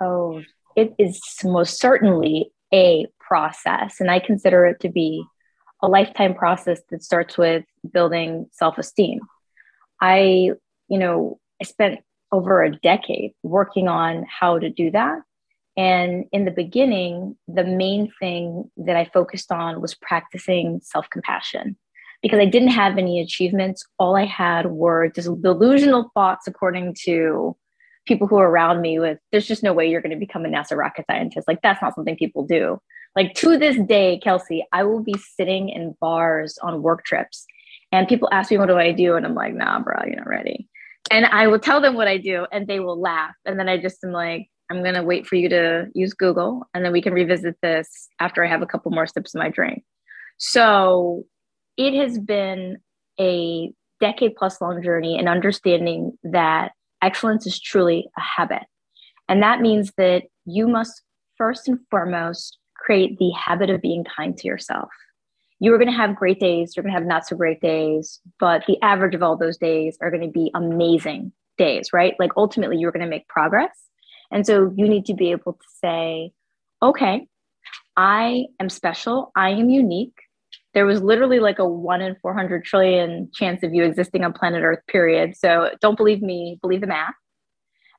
Oh, 0.00 0.42
it 0.76 0.94
is 0.98 1.20
most 1.44 1.80
certainly 1.80 2.52
a 2.72 3.06
process. 3.18 4.00
And 4.00 4.10
I 4.10 4.20
consider 4.20 4.66
it 4.66 4.80
to 4.80 4.88
be 4.88 5.24
a 5.82 5.88
lifetime 5.88 6.34
process 6.34 6.80
that 6.90 7.02
starts 7.02 7.38
with 7.38 7.64
building 7.90 8.46
self 8.52 8.78
esteem. 8.78 9.20
I, 10.00 10.52
you 10.88 10.98
know, 10.98 11.40
I 11.60 11.64
spent 11.64 12.00
over 12.30 12.62
a 12.62 12.76
decade 12.76 13.32
working 13.42 13.88
on 13.88 14.26
how 14.28 14.58
to 14.58 14.68
do 14.68 14.90
that. 14.90 15.20
And 15.78 16.24
in 16.32 16.44
the 16.44 16.50
beginning, 16.50 17.36
the 17.46 17.62
main 17.62 18.12
thing 18.18 18.68
that 18.76 18.96
I 18.96 19.08
focused 19.14 19.52
on 19.52 19.80
was 19.80 19.94
practicing 19.94 20.80
self 20.82 21.08
compassion 21.08 21.76
because 22.20 22.40
I 22.40 22.46
didn't 22.46 22.70
have 22.70 22.98
any 22.98 23.20
achievements. 23.20 23.86
All 23.96 24.16
I 24.16 24.24
had 24.24 24.66
were 24.72 25.08
just 25.08 25.28
delusional 25.40 26.10
thoughts, 26.14 26.48
according 26.48 26.96
to 27.04 27.56
people 28.06 28.26
who 28.26 28.38
are 28.38 28.50
around 28.50 28.80
me, 28.80 28.98
with 28.98 29.18
there's 29.30 29.46
just 29.46 29.62
no 29.62 29.72
way 29.72 29.88
you're 29.88 30.00
going 30.00 30.10
to 30.10 30.18
become 30.18 30.44
a 30.44 30.48
NASA 30.48 30.76
rocket 30.76 31.04
scientist. 31.08 31.46
Like, 31.46 31.62
that's 31.62 31.80
not 31.80 31.94
something 31.94 32.16
people 32.16 32.44
do. 32.44 32.80
Like, 33.14 33.34
to 33.34 33.56
this 33.56 33.76
day, 33.86 34.18
Kelsey, 34.18 34.66
I 34.72 34.82
will 34.82 35.04
be 35.04 35.14
sitting 35.36 35.68
in 35.68 35.94
bars 36.00 36.58
on 36.60 36.82
work 36.82 37.04
trips 37.04 37.46
and 37.92 38.08
people 38.08 38.28
ask 38.32 38.50
me, 38.50 38.58
What 38.58 38.66
do 38.66 38.76
I 38.76 38.90
do? 38.90 39.14
And 39.14 39.24
I'm 39.24 39.36
like, 39.36 39.54
Nah, 39.54 39.78
bro, 39.78 39.94
you're 40.06 40.16
not 40.16 40.26
ready. 40.26 40.68
And 41.08 41.24
I 41.24 41.46
will 41.46 41.60
tell 41.60 41.80
them 41.80 41.94
what 41.94 42.08
I 42.08 42.18
do 42.18 42.48
and 42.50 42.66
they 42.66 42.80
will 42.80 43.00
laugh. 43.00 43.36
And 43.44 43.60
then 43.60 43.68
I 43.68 43.78
just 43.78 44.02
am 44.02 44.10
like, 44.10 44.48
I'm 44.70 44.82
going 44.82 44.94
to 44.94 45.02
wait 45.02 45.26
for 45.26 45.36
you 45.36 45.48
to 45.48 45.86
use 45.94 46.12
Google 46.12 46.66
and 46.74 46.84
then 46.84 46.92
we 46.92 47.02
can 47.02 47.14
revisit 47.14 47.56
this 47.62 48.08
after 48.20 48.44
I 48.44 48.48
have 48.48 48.62
a 48.62 48.66
couple 48.66 48.90
more 48.90 49.06
sips 49.06 49.34
of 49.34 49.38
my 49.38 49.48
drink. 49.48 49.84
So 50.38 51.24
it 51.76 51.94
has 51.94 52.18
been 52.18 52.78
a 53.18 53.72
decade 54.00 54.36
plus 54.36 54.60
long 54.60 54.82
journey 54.82 55.18
in 55.18 55.26
understanding 55.26 56.16
that 56.22 56.72
excellence 57.02 57.46
is 57.46 57.60
truly 57.60 58.08
a 58.16 58.20
habit. 58.20 58.62
And 59.28 59.42
that 59.42 59.60
means 59.60 59.92
that 59.96 60.24
you 60.44 60.68
must 60.68 61.02
first 61.36 61.68
and 61.68 61.78
foremost 61.90 62.58
create 62.76 63.18
the 63.18 63.30
habit 63.30 63.70
of 63.70 63.80
being 63.82 64.04
kind 64.04 64.36
to 64.36 64.46
yourself. 64.46 64.90
you 65.60 65.74
are 65.74 65.78
going 65.78 65.90
to 65.90 65.96
have 65.96 66.14
great 66.14 66.38
days, 66.38 66.74
you're 66.76 66.82
going 66.82 66.94
to 66.94 66.98
have 66.98 67.06
not 67.06 67.26
so 67.26 67.36
great 67.36 67.60
days, 67.60 68.20
but 68.38 68.64
the 68.66 68.80
average 68.82 69.14
of 69.14 69.22
all 69.22 69.36
those 69.36 69.58
days 69.58 69.98
are 70.00 70.10
going 70.10 70.22
to 70.22 70.30
be 70.30 70.50
amazing 70.54 71.32
days, 71.56 71.92
right? 71.92 72.14
Like 72.18 72.30
ultimately, 72.36 72.78
you're 72.78 72.92
going 72.92 73.04
to 73.04 73.10
make 73.10 73.26
progress. 73.28 73.87
And 74.30 74.46
so 74.46 74.72
you 74.76 74.88
need 74.88 75.06
to 75.06 75.14
be 75.14 75.30
able 75.30 75.54
to 75.54 75.66
say, 75.82 76.32
okay, 76.82 77.26
I 77.96 78.44
am 78.60 78.68
special, 78.68 79.32
I 79.34 79.50
am 79.50 79.70
unique. 79.70 80.14
There 80.74 80.86
was 80.86 81.02
literally 81.02 81.40
like 81.40 81.58
a 81.58 81.68
one 81.68 82.00
in 82.00 82.16
400 82.22 82.64
trillion 82.64 83.30
chance 83.34 83.62
of 83.62 83.74
you 83.74 83.84
existing 83.84 84.24
on 84.24 84.32
planet 84.32 84.62
Earth, 84.62 84.80
period. 84.86 85.36
So 85.36 85.70
don't 85.80 85.96
believe 85.96 86.22
me, 86.22 86.58
believe 86.60 86.82
the 86.82 86.86
math. 86.86 87.14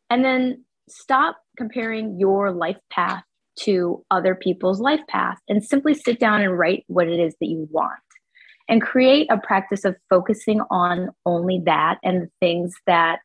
And 0.10 0.24
then 0.24 0.64
stop 0.88 1.38
comparing 1.58 2.20
your 2.20 2.52
life 2.52 2.78
path 2.90 3.24
to 3.62 4.04
other 4.10 4.36
people's 4.36 4.80
life 4.80 5.02
path 5.08 5.38
and 5.50 5.64
simply 5.64 5.94
sit 5.94 6.20
down 6.20 6.42
and 6.42 6.58
write 6.58 6.86
what 6.88 7.08
it 7.08 7.20
is 7.20 7.36
that 7.42 7.48
you 7.48 7.68
want 7.72 8.00
and 8.70 8.82
create 8.82 9.28
a 9.30 9.38
practice 9.38 9.84
of 9.84 9.96
focusing 10.10 10.62
on 10.70 11.10
only 11.26 11.62
that 11.66 11.98
and 12.04 12.22
the 12.22 12.30
things 12.40 12.74
that 12.86 13.20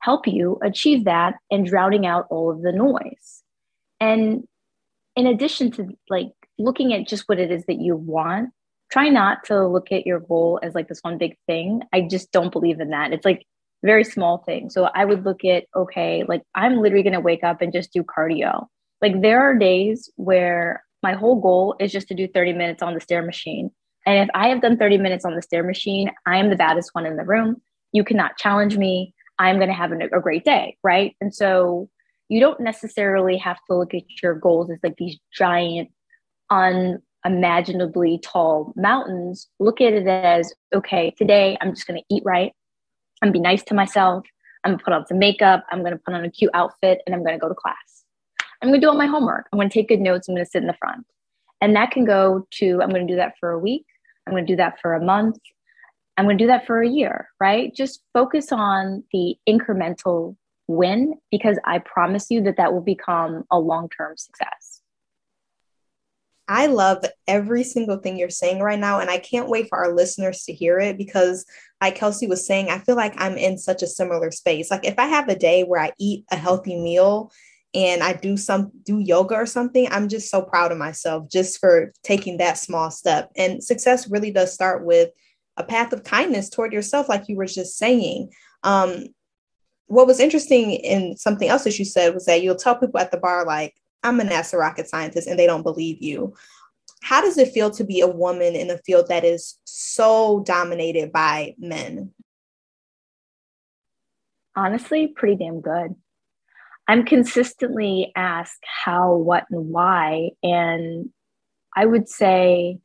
help 0.00 0.26
you 0.26 0.58
achieve 0.62 1.04
that 1.04 1.34
and 1.50 1.66
drowning 1.66 2.06
out 2.06 2.26
all 2.30 2.50
of 2.50 2.62
the 2.62 2.72
noise. 2.72 3.42
And 4.00 4.44
in 5.16 5.26
addition 5.26 5.70
to 5.72 5.88
like 6.08 6.32
looking 6.58 6.92
at 6.92 7.06
just 7.06 7.24
what 7.26 7.38
it 7.38 7.50
is 7.50 7.64
that 7.66 7.80
you 7.80 7.96
want, 7.96 8.50
try 8.90 9.08
not 9.08 9.44
to 9.44 9.66
look 9.66 9.92
at 9.92 10.06
your 10.06 10.20
goal 10.20 10.58
as 10.62 10.74
like 10.74 10.88
this 10.88 11.00
one 11.02 11.18
big 11.18 11.36
thing. 11.46 11.82
I 11.92 12.02
just 12.02 12.32
don't 12.32 12.52
believe 12.52 12.80
in 12.80 12.90
that. 12.90 13.12
It's 13.12 13.24
like 13.24 13.46
very 13.82 14.04
small 14.04 14.38
thing. 14.38 14.70
So 14.70 14.84
I 14.94 15.04
would 15.04 15.24
look 15.24 15.44
at, 15.44 15.64
okay, 15.74 16.24
like 16.26 16.42
I'm 16.54 16.78
literally 16.78 17.02
going 17.02 17.14
to 17.14 17.20
wake 17.20 17.44
up 17.44 17.62
and 17.62 17.72
just 17.72 17.92
do 17.92 18.02
cardio. 18.02 18.66
Like 19.00 19.22
there 19.22 19.40
are 19.40 19.56
days 19.56 20.10
where 20.16 20.84
my 21.02 21.14
whole 21.14 21.40
goal 21.40 21.76
is 21.80 21.92
just 21.92 22.08
to 22.08 22.14
do 22.14 22.28
30 22.28 22.52
minutes 22.52 22.82
on 22.82 22.94
the 22.94 23.00
stair 23.00 23.22
machine. 23.22 23.70
And 24.06 24.18
if 24.18 24.28
I 24.34 24.48
have 24.48 24.60
done 24.60 24.76
30 24.76 24.98
minutes 24.98 25.24
on 25.24 25.34
the 25.34 25.42
stair 25.42 25.62
machine, 25.62 26.10
I 26.26 26.38
am 26.38 26.50
the 26.50 26.56
baddest 26.56 26.90
one 26.92 27.06
in 27.06 27.16
the 27.16 27.24
room. 27.24 27.56
You 27.92 28.04
cannot 28.04 28.36
challenge 28.36 28.76
me. 28.76 29.14
I'm 29.40 29.56
going 29.56 29.68
to 29.68 29.74
have 29.74 29.90
a, 29.90 29.96
a 30.16 30.20
great 30.20 30.44
day. 30.44 30.76
Right. 30.84 31.16
And 31.20 31.34
so 31.34 31.88
you 32.28 32.38
don't 32.38 32.60
necessarily 32.60 33.36
have 33.38 33.58
to 33.68 33.76
look 33.76 33.94
at 33.94 34.02
your 34.22 34.34
goals 34.34 34.70
as 34.70 34.78
like 34.84 34.96
these 34.98 35.18
giant, 35.36 35.90
unimaginably 36.52 38.20
tall 38.22 38.72
mountains. 38.76 39.48
Look 39.58 39.80
at 39.80 39.94
it 39.94 40.06
as 40.06 40.52
okay, 40.72 41.12
today 41.16 41.56
I'm 41.60 41.74
just 41.74 41.88
going 41.88 41.98
to 41.98 42.14
eat 42.14 42.22
right. 42.24 42.52
I'm 43.22 43.32
be 43.32 43.40
nice 43.40 43.62
to 43.64 43.74
myself. 43.74 44.24
I'm 44.64 44.72
gonna 44.72 44.82
put 44.82 44.92
on 44.92 45.06
some 45.06 45.18
makeup. 45.18 45.64
I'm 45.70 45.82
gonna 45.82 45.98
put 45.98 46.14
on 46.14 46.24
a 46.24 46.30
cute 46.30 46.50
outfit 46.54 47.00
and 47.06 47.14
I'm 47.14 47.24
gonna 47.24 47.38
go 47.38 47.48
to 47.48 47.54
class. 47.54 48.04
I'm 48.62 48.68
gonna 48.68 48.80
do 48.80 48.88
all 48.88 48.96
my 48.96 49.06
homework. 49.06 49.46
I'm 49.52 49.58
gonna 49.58 49.70
take 49.70 49.88
good 49.88 50.00
notes. 50.00 50.28
I'm 50.28 50.34
gonna 50.34 50.46
sit 50.46 50.62
in 50.62 50.66
the 50.66 50.74
front. 50.74 51.06
And 51.60 51.76
that 51.76 51.90
can 51.90 52.04
go 52.04 52.46
to, 52.52 52.80
I'm 52.82 52.90
gonna 52.90 53.06
do 53.06 53.16
that 53.16 53.34
for 53.38 53.50
a 53.50 53.58
week. 53.58 53.84
I'm 54.26 54.32
gonna 54.34 54.46
do 54.46 54.56
that 54.56 54.78
for 54.80 54.94
a 54.94 55.04
month. 55.04 55.36
I'm 56.16 56.26
gonna 56.26 56.38
do 56.38 56.48
that 56.48 56.66
for 56.66 56.82
a 56.82 56.88
year, 56.88 57.28
right? 57.40 57.74
Just 57.74 58.02
focus 58.12 58.52
on 58.52 59.04
the 59.12 59.36
incremental 59.48 60.36
win 60.66 61.14
because 61.30 61.58
I 61.64 61.78
promise 61.78 62.26
you 62.30 62.42
that 62.42 62.56
that 62.56 62.72
will 62.72 62.80
become 62.80 63.44
a 63.50 63.58
long 63.58 63.88
term 63.88 64.16
success. 64.16 64.82
I 66.50 66.66
love 66.66 67.04
every 67.28 67.62
single 67.62 67.98
thing 67.98 68.18
you're 68.18 68.28
saying 68.28 68.58
right 68.60 68.78
now. 68.78 68.98
And 68.98 69.08
I 69.08 69.18
can't 69.18 69.48
wait 69.48 69.68
for 69.68 69.78
our 69.78 69.94
listeners 69.94 70.42
to 70.44 70.52
hear 70.52 70.80
it 70.80 70.98
because, 70.98 71.46
like 71.80 71.94
Kelsey 71.94 72.26
was 72.26 72.44
saying, 72.44 72.70
I 72.70 72.78
feel 72.78 72.96
like 72.96 73.14
I'm 73.18 73.36
in 73.38 73.56
such 73.56 73.84
a 73.84 73.86
similar 73.86 74.32
space. 74.32 74.68
Like, 74.68 74.84
if 74.84 74.98
I 74.98 75.06
have 75.06 75.28
a 75.28 75.38
day 75.38 75.62
where 75.62 75.80
I 75.80 75.92
eat 76.00 76.24
a 76.32 76.36
healthy 76.36 76.74
meal 76.74 77.30
and 77.72 78.02
I 78.02 78.14
do 78.14 78.36
some 78.36 78.72
do 78.82 78.98
yoga 78.98 79.36
or 79.36 79.46
something, 79.46 79.86
I'm 79.92 80.08
just 80.08 80.28
so 80.28 80.42
proud 80.42 80.72
of 80.72 80.78
myself 80.78 81.30
just 81.30 81.60
for 81.60 81.92
taking 82.02 82.38
that 82.38 82.58
small 82.58 82.90
step. 82.90 83.30
And 83.36 83.62
success 83.62 84.10
really 84.10 84.32
does 84.32 84.52
start 84.52 84.84
with 84.84 85.10
a 85.60 85.64
path 85.64 85.92
of 85.92 86.02
kindness 86.02 86.48
toward 86.48 86.72
yourself, 86.72 87.08
like 87.08 87.28
you 87.28 87.36
were 87.36 87.46
just 87.46 87.76
saying. 87.76 88.30
Um, 88.62 89.06
what 89.86 90.06
was 90.06 90.20
interesting 90.20 90.72
in 90.72 91.16
something 91.16 91.48
else 91.48 91.64
that 91.64 91.78
you 91.78 91.84
said 91.84 92.14
was 92.14 92.24
that 92.26 92.42
you'll 92.42 92.56
tell 92.56 92.76
people 92.76 92.98
at 92.98 93.10
the 93.10 93.18
bar, 93.18 93.44
like, 93.44 93.74
I'm 94.02 94.20
a 94.20 94.24
NASA 94.24 94.58
rocket 94.58 94.88
scientist 94.88 95.28
and 95.28 95.38
they 95.38 95.46
don't 95.46 95.62
believe 95.62 96.00
you. 96.00 96.34
How 97.02 97.20
does 97.20 97.38
it 97.38 97.52
feel 97.52 97.70
to 97.72 97.84
be 97.84 98.00
a 98.00 98.06
woman 98.06 98.54
in 98.54 98.70
a 98.70 98.78
field 98.78 99.08
that 99.08 99.24
is 99.24 99.58
so 99.64 100.42
dominated 100.46 101.12
by 101.12 101.54
men? 101.58 102.12
Honestly, 104.56 105.08
pretty 105.08 105.36
damn 105.36 105.60
good. 105.60 105.94
I'm 106.88 107.04
consistently 107.04 108.12
asked 108.16 108.64
how, 108.64 109.14
what, 109.14 109.44
and 109.50 109.68
why. 109.70 110.30
And 110.42 111.10
I 111.76 111.86
would 111.86 112.08
say 112.08 112.78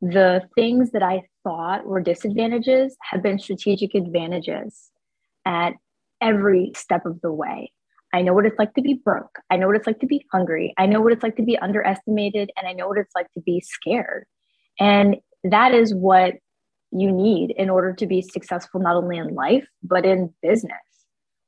the 0.00 0.42
things 0.54 0.92
that 0.92 1.02
I 1.02 1.22
thought 1.44 1.86
were 1.86 2.00
disadvantages 2.00 2.96
have 3.02 3.22
been 3.22 3.38
strategic 3.38 3.94
advantages 3.94 4.90
at 5.44 5.74
every 6.20 6.72
step 6.74 7.06
of 7.06 7.20
the 7.22 7.32
way. 7.32 7.72
I 8.12 8.22
know 8.22 8.34
what 8.34 8.46
it's 8.46 8.58
like 8.58 8.74
to 8.74 8.82
be 8.82 8.94
broke. 8.94 9.38
I 9.50 9.56
know 9.56 9.68
what 9.68 9.76
it's 9.76 9.86
like 9.86 10.00
to 10.00 10.06
be 10.06 10.26
hungry. 10.32 10.74
I 10.76 10.86
know 10.86 11.00
what 11.00 11.12
it's 11.12 11.22
like 11.22 11.36
to 11.36 11.42
be 11.42 11.56
underestimated. 11.58 12.50
And 12.56 12.66
I 12.66 12.72
know 12.72 12.88
what 12.88 12.98
it's 12.98 13.14
like 13.14 13.30
to 13.32 13.40
be 13.40 13.60
scared. 13.60 14.26
And 14.78 15.16
that 15.44 15.72
is 15.74 15.94
what 15.94 16.34
you 16.90 17.12
need 17.12 17.52
in 17.56 17.70
order 17.70 17.92
to 17.92 18.06
be 18.06 18.20
successful, 18.20 18.80
not 18.80 18.96
only 18.96 19.16
in 19.18 19.34
life, 19.34 19.66
but 19.82 20.04
in 20.04 20.34
business. 20.42 20.72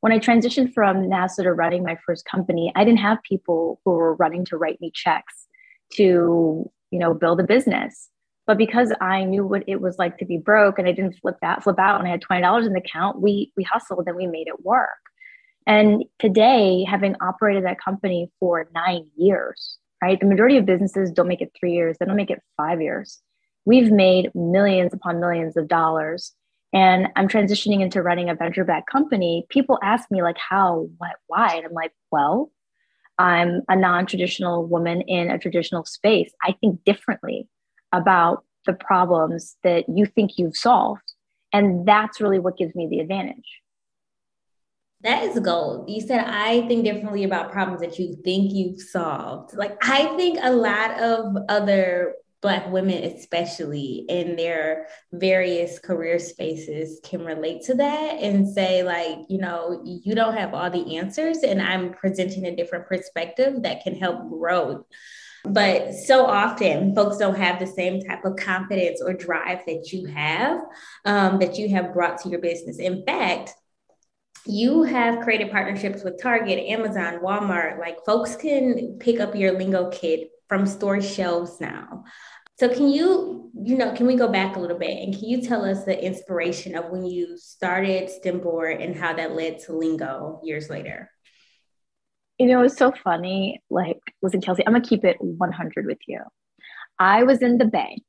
When 0.01 0.13
I 0.13 0.19
transitioned 0.19 0.73
from 0.73 1.05
NASA 1.05 1.43
to 1.43 1.53
running 1.53 1.83
my 1.83 1.97
first 2.07 2.25
company, 2.25 2.73
I 2.77 2.85
didn't 2.85 3.01
have 3.01 3.19
people 3.23 3.81
who 3.85 3.93
were 3.93 4.15
running 4.15 4.45
to 4.47 4.57
write 4.57 4.81
me 4.81 4.93
checks 4.95 5.47
to, 5.95 6.71
you 6.91 6.99
know, 6.99 7.15
build 7.15 7.41
a 7.41 7.45
business. 7.45 8.09
But 8.47 8.59
because 8.59 8.93
I 9.01 9.25
knew 9.25 9.47
what 9.47 9.65
it 9.69 9.81
was 9.81 9.99
like 9.99 10.19
to 10.19 10.25
be 10.25 10.37
broke 10.37 10.79
and 10.79 10.89
I 10.89 10.93
didn't 10.93 11.17
flip 11.21 11.37
that 11.43 11.63
flip 11.63 11.79
out 11.79 12.01
and 12.01 12.09
I 12.09 12.11
had 12.11 12.23
$20 12.23 12.67
in 12.67 12.73
the 12.73 12.81
account, 12.81 13.21
we 13.21 13.53
we 13.57 13.63
hustled 13.63 14.05
and 14.07 14.17
we 14.17 14.27
made 14.27 14.49
it 14.49 14.65
work. 14.65 14.89
And 15.67 16.05
today, 16.19 16.85
having 16.85 17.15
operated 17.21 17.65
that 17.65 17.81
company 17.81 18.31
for 18.41 18.69
nine 18.75 19.07
years, 19.17 19.79
right? 20.03 20.19
The 20.19 20.27
majority 20.27 20.57
of 20.57 20.67
businesses 20.67 21.13
don't 21.13 21.29
make 21.29 21.41
it 21.41 21.53
three 21.59 21.73
years, 21.73 21.97
they 21.99 22.07
don't 22.07 22.17
make 22.17 22.31
it 22.31 22.43
five 22.57 22.81
years. 22.81 23.21
We've 23.65 23.93
made 23.93 24.35
millions 24.35 24.93
upon 24.93 25.21
millions 25.21 25.57
of 25.57 25.69
dollars. 25.69 26.33
And 26.75 27.09
I'm 27.17 27.29
transitioning 27.29 27.81
into 27.81 28.03
running 28.03 28.31
a 28.31 28.35
venture 28.35 28.65
backed 28.65 28.91
company. 28.91 29.45
People 29.51 29.79
ask 29.83 30.11
me, 30.11 30.23
like, 30.23 30.39
how, 30.39 30.89
what, 30.97 31.17
why? 31.27 31.57
And 31.57 31.67
I'm 31.67 31.73
like, 31.73 31.93
well, 32.11 32.51
I'm 33.19 33.61
a 33.69 33.77
non 33.77 34.07
traditional 34.07 34.67
woman 34.67 35.03
in 35.03 35.31
a 35.31 35.39
traditional 35.39 35.85
space. 35.85 36.33
I 36.43 36.57
think 36.61 36.83
differently 36.85 37.47
about 37.93 38.45
the 38.67 38.73
problems 38.73 39.57
that 39.63 39.89
you 39.89 40.07
think 40.07 40.39
you've 40.39 40.57
solved. 40.57 41.03
And 41.53 41.87
that's 41.87 42.21
really 42.21 42.39
what 42.39 42.57
gives 42.57 42.75
me 42.75 42.89
the 42.89 43.01
advantage. 43.01 43.61
That 45.03 45.25
is 45.25 45.39
gold. 45.41 45.91
You 45.91 46.01
said, 46.01 46.25
I 46.25 46.67
think 46.69 46.85
differently 46.85 47.25
about 47.25 47.51
problems 47.51 47.81
that 47.81 47.99
you 47.99 48.17
think 48.25 48.53
you've 48.53 48.81
solved. 48.81 49.57
Like, 49.57 49.77
I 49.83 50.17
think 50.17 50.39
a 50.41 50.53
lot 50.53 50.99
of 51.01 51.37
other 51.49 52.15
Black 52.41 52.71
women, 52.73 53.05
especially 53.05 54.05
in 54.09 54.35
their 54.35 54.89
various 55.13 55.79
career 55.79 56.19
spaces, 56.19 57.01
can 57.05 57.25
relate 57.25 57.63
to 57.63 57.75
that 57.75 58.19
and 58.19 58.49
say, 58.49 58.83
like, 58.83 59.19
you 59.29 59.39
know, 59.39 59.81
you 59.85 60.15
don't 60.17 60.37
have 60.37 60.53
all 60.53 60.69
the 60.69 60.97
answers, 60.97 61.39
and 61.45 61.63
I'm 61.63 61.93
presenting 61.93 62.47
a 62.47 62.57
different 62.57 62.87
perspective 62.87 63.63
that 63.63 63.85
can 63.85 63.95
help 63.95 64.29
grow. 64.29 64.87
But 65.45 65.95
so 65.95 66.25
often, 66.25 66.95
folks 66.95 67.17
don't 67.17 67.37
have 67.37 67.59
the 67.59 67.67
same 67.67 68.01
type 68.03 68.25
of 68.25 68.37
confidence 68.37 69.03
or 69.05 69.13
drive 69.13 69.61
that 69.67 69.93
you 69.93 70.07
have, 70.07 70.61
um, 71.05 71.39
that 71.41 71.59
you 71.59 71.69
have 71.71 71.93
brought 71.93 72.21
to 72.23 72.29
your 72.29 72.41
business. 72.41 72.79
In 72.79 73.05
fact, 73.05 73.53
you 74.47 74.83
have 74.83 75.23
created 75.23 75.51
partnerships 75.51 76.05
with 76.05 76.21
Target, 76.21 76.59
Amazon, 76.67 77.21
Walmart. 77.23 77.79
Like 77.79 78.05
folks 78.05 78.37
can 78.37 78.99
pick 79.01 79.21
up 79.21 79.35
your 79.35 79.53
lingo 79.53 79.91
kit 79.91 80.31
from 80.49 80.67
store 80.67 81.01
shelves 81.01 81.61
now. 81.61 82.05
So 82.59 82.69
can 82.69 82.89
you, 82.89 83.51
you 83.55 83.77
know, 83.77 83.93
can 83.93 84.07
we 84.07 84.15
go 84.15 84.29
back 84.29 84.57
a 84.57 84.61
little 84.61 84.79
bit 84.79 85.03
and 85.03 85.13
can 85.13 85.29
you 85.29 85.43
tell 85.43 85.65
us 85.65 85.85
the 85.85 86.05
inspiration 86.05 86.77
of 86.77 86.91
when 86.91 87.05
you 87.05 87.37
started 87.39 88.09
Stemboard 88.09 88.85
and 88.85 88.95
how 88.95 89.15
that 89.15 89.35
led 89.35 89.59
to 89.61 89.73
lingo 89.73 90.41
years 90.45 90.71
later? 90.71 91.11
You 92.43 92.49
know, 92.49 92.63
it's 92.63 92.77
so 92.77 92.91
funny. 92.91 93.63
Like, 93.71 94.01
listen, 94.21 94.41
Kelsey, 94.41 94.67
I'm 94.67 94.73
gonna 94.73 94.85
keep 94.85 95.05
it 95.05 95.17
100 95.21 95.87
with 95.87 96.01
you. 96.09 96.19
I 96.99 97.23
was 97.23 97.41
in 97.41 97.59
the 97.59 97.67
Bay 97.67 98.03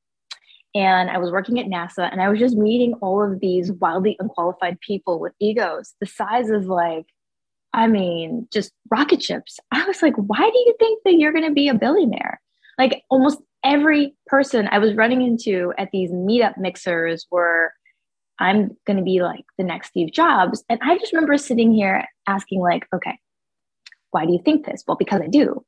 and 0.73 1.11
I 1.11 1.19
was 1.19 1.29
working 1.29 1.59
at 1.59 1.67
NASA 1.67 2.11
and 2.11 2.19
I 2.19 2.29
was 2.29 2.39
just 2.39 2.57
meeting 2.57 2.95
all 2.95 3.21
of 3.23 3.41
these 3.41 3.71
wildly 3.73 4.17
unqualified 4.19 4.79
people 4.79 5.19
with 5.19 5.33
egos 5.39 5.93
the 5.99 6.07
size 6.07 6.49
of 6.49 6.65
like, 6.65 7.05
I 7.73 7.85
mean, 7.85 8.47
just 8.51 8.71
rocket 8.89 9.21
ships. 9.21 9.59
I 9.71 9.85
was 9.85 10.01
like, 10.01 10.15
why 10.15 10.39
do 10.39 10.57
you 10.57 10.73
think 10.79 11.03
that 11.05 11.13
you're 11.13 11.31
to 11.31 11.51
be 11.51 11.69
a 11.69 11.75
billionaire? 11.75 12.41
Like 12.79 13.03
almost 13.11 13.37
every 13.63 14.15
person 14.25 14.67
I 14.71 14.79
was 14.79 14.95
running 14.95 15.21
into 15.21 15.75
at 15.77 15.91
these 15.93 16.09
meetup 16.09 16.57
mixers 16.57 17.27
were, 17.29 17.71
I'm 18.39 18.75
going 18.87 18.97
to 18.97 19.03
be 19.03 19.21
like 19.21 19.45
the 19.59 19.63
next 19.63 19.89
Steve 19.89 20.11
Jobs. 20.11 20.63
And 20.69 20.79
I 20.81 20.97
just 20.97 21.13
remember 21.13 21.37
sitting 21.37 21.71
here 21.71 22.07
asking, 22.25 22.61
like, 22.61 22.87
okay, 22.91 23.19
why 24.13 24.25
do 24.25 24.31
you 24.31 24.41
think 24.43 24.65
this? 24.65 24.83
Well, 24.87 24.97
because 24.97 25.21
I 25.21 25.27
do. 25.27 25.63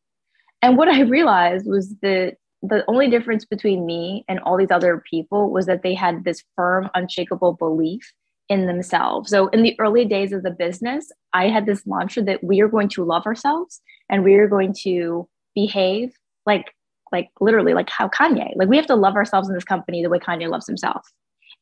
And 0.62 0.78
what 0.78 0.88
I 0.88 1.02
realized 1.02 1.68
was 1.68 1.96
that 2.02 2.36
the 2.62 2.84
only 2.88 3.10
difference 3.10 3.46
between 3.46 3.86
me 3.86 4.26
and 4.28 4.40
all 4.40 4.58
these 4.58 4.72
other 4.72 5.04
people 5.10 5.52
was 5.52 5.66
that 5.66 5.84
they 5.84 5.94
had 5.94 6.24
this 6.24 6.44
firm, 6.56 6.90
unshakable 6.94 7.54
belief 7.54 8.14
in 8.50 8.68
themselves. 8.68 9.30
So 9.30 9.48
in 9.50 9.64
the 9.64 9.76
early 9.80 10.06
days 10.06 10.32
of 10.32 10.44
the 10.44 10.52
business, 10.52 11.12
I 11.34 11.50
had 11.50 11.66
this 11.66 11.84
mantra 11.86 12.24
that 12.24 12.44
we 12.44 12.62
are 12.62 12.68
going 12.68 12.90
to 12.90 13.04
love 13.04 13.26
ourselves 13.26 13.82
and 14.10 14.24
we 14.24 14.36
are 14.36 14.48
going 14.48 14.74
to 14.84 15.28
behave 15.54 16.14
like 16.46 16.72
like 17.12 17.30
literally 17.40 17.74
like 17.74 17.90
how 17.90 18.08
Kanye. 18.10 18.56
Like 18.56 18.68
we 18.68 18.78
have 18.78 18.88
to 18.88 18.96
love 18.96 19.16
ourselves 19.16 19.48
in 19.48 19.56
this 19.56 19.64
company 19.64 20.02
the 20.02 20.10
way 20.10 20.20
Kanye 20.20 20.50
loves 20.50 20.68
himself. 20.68 21.08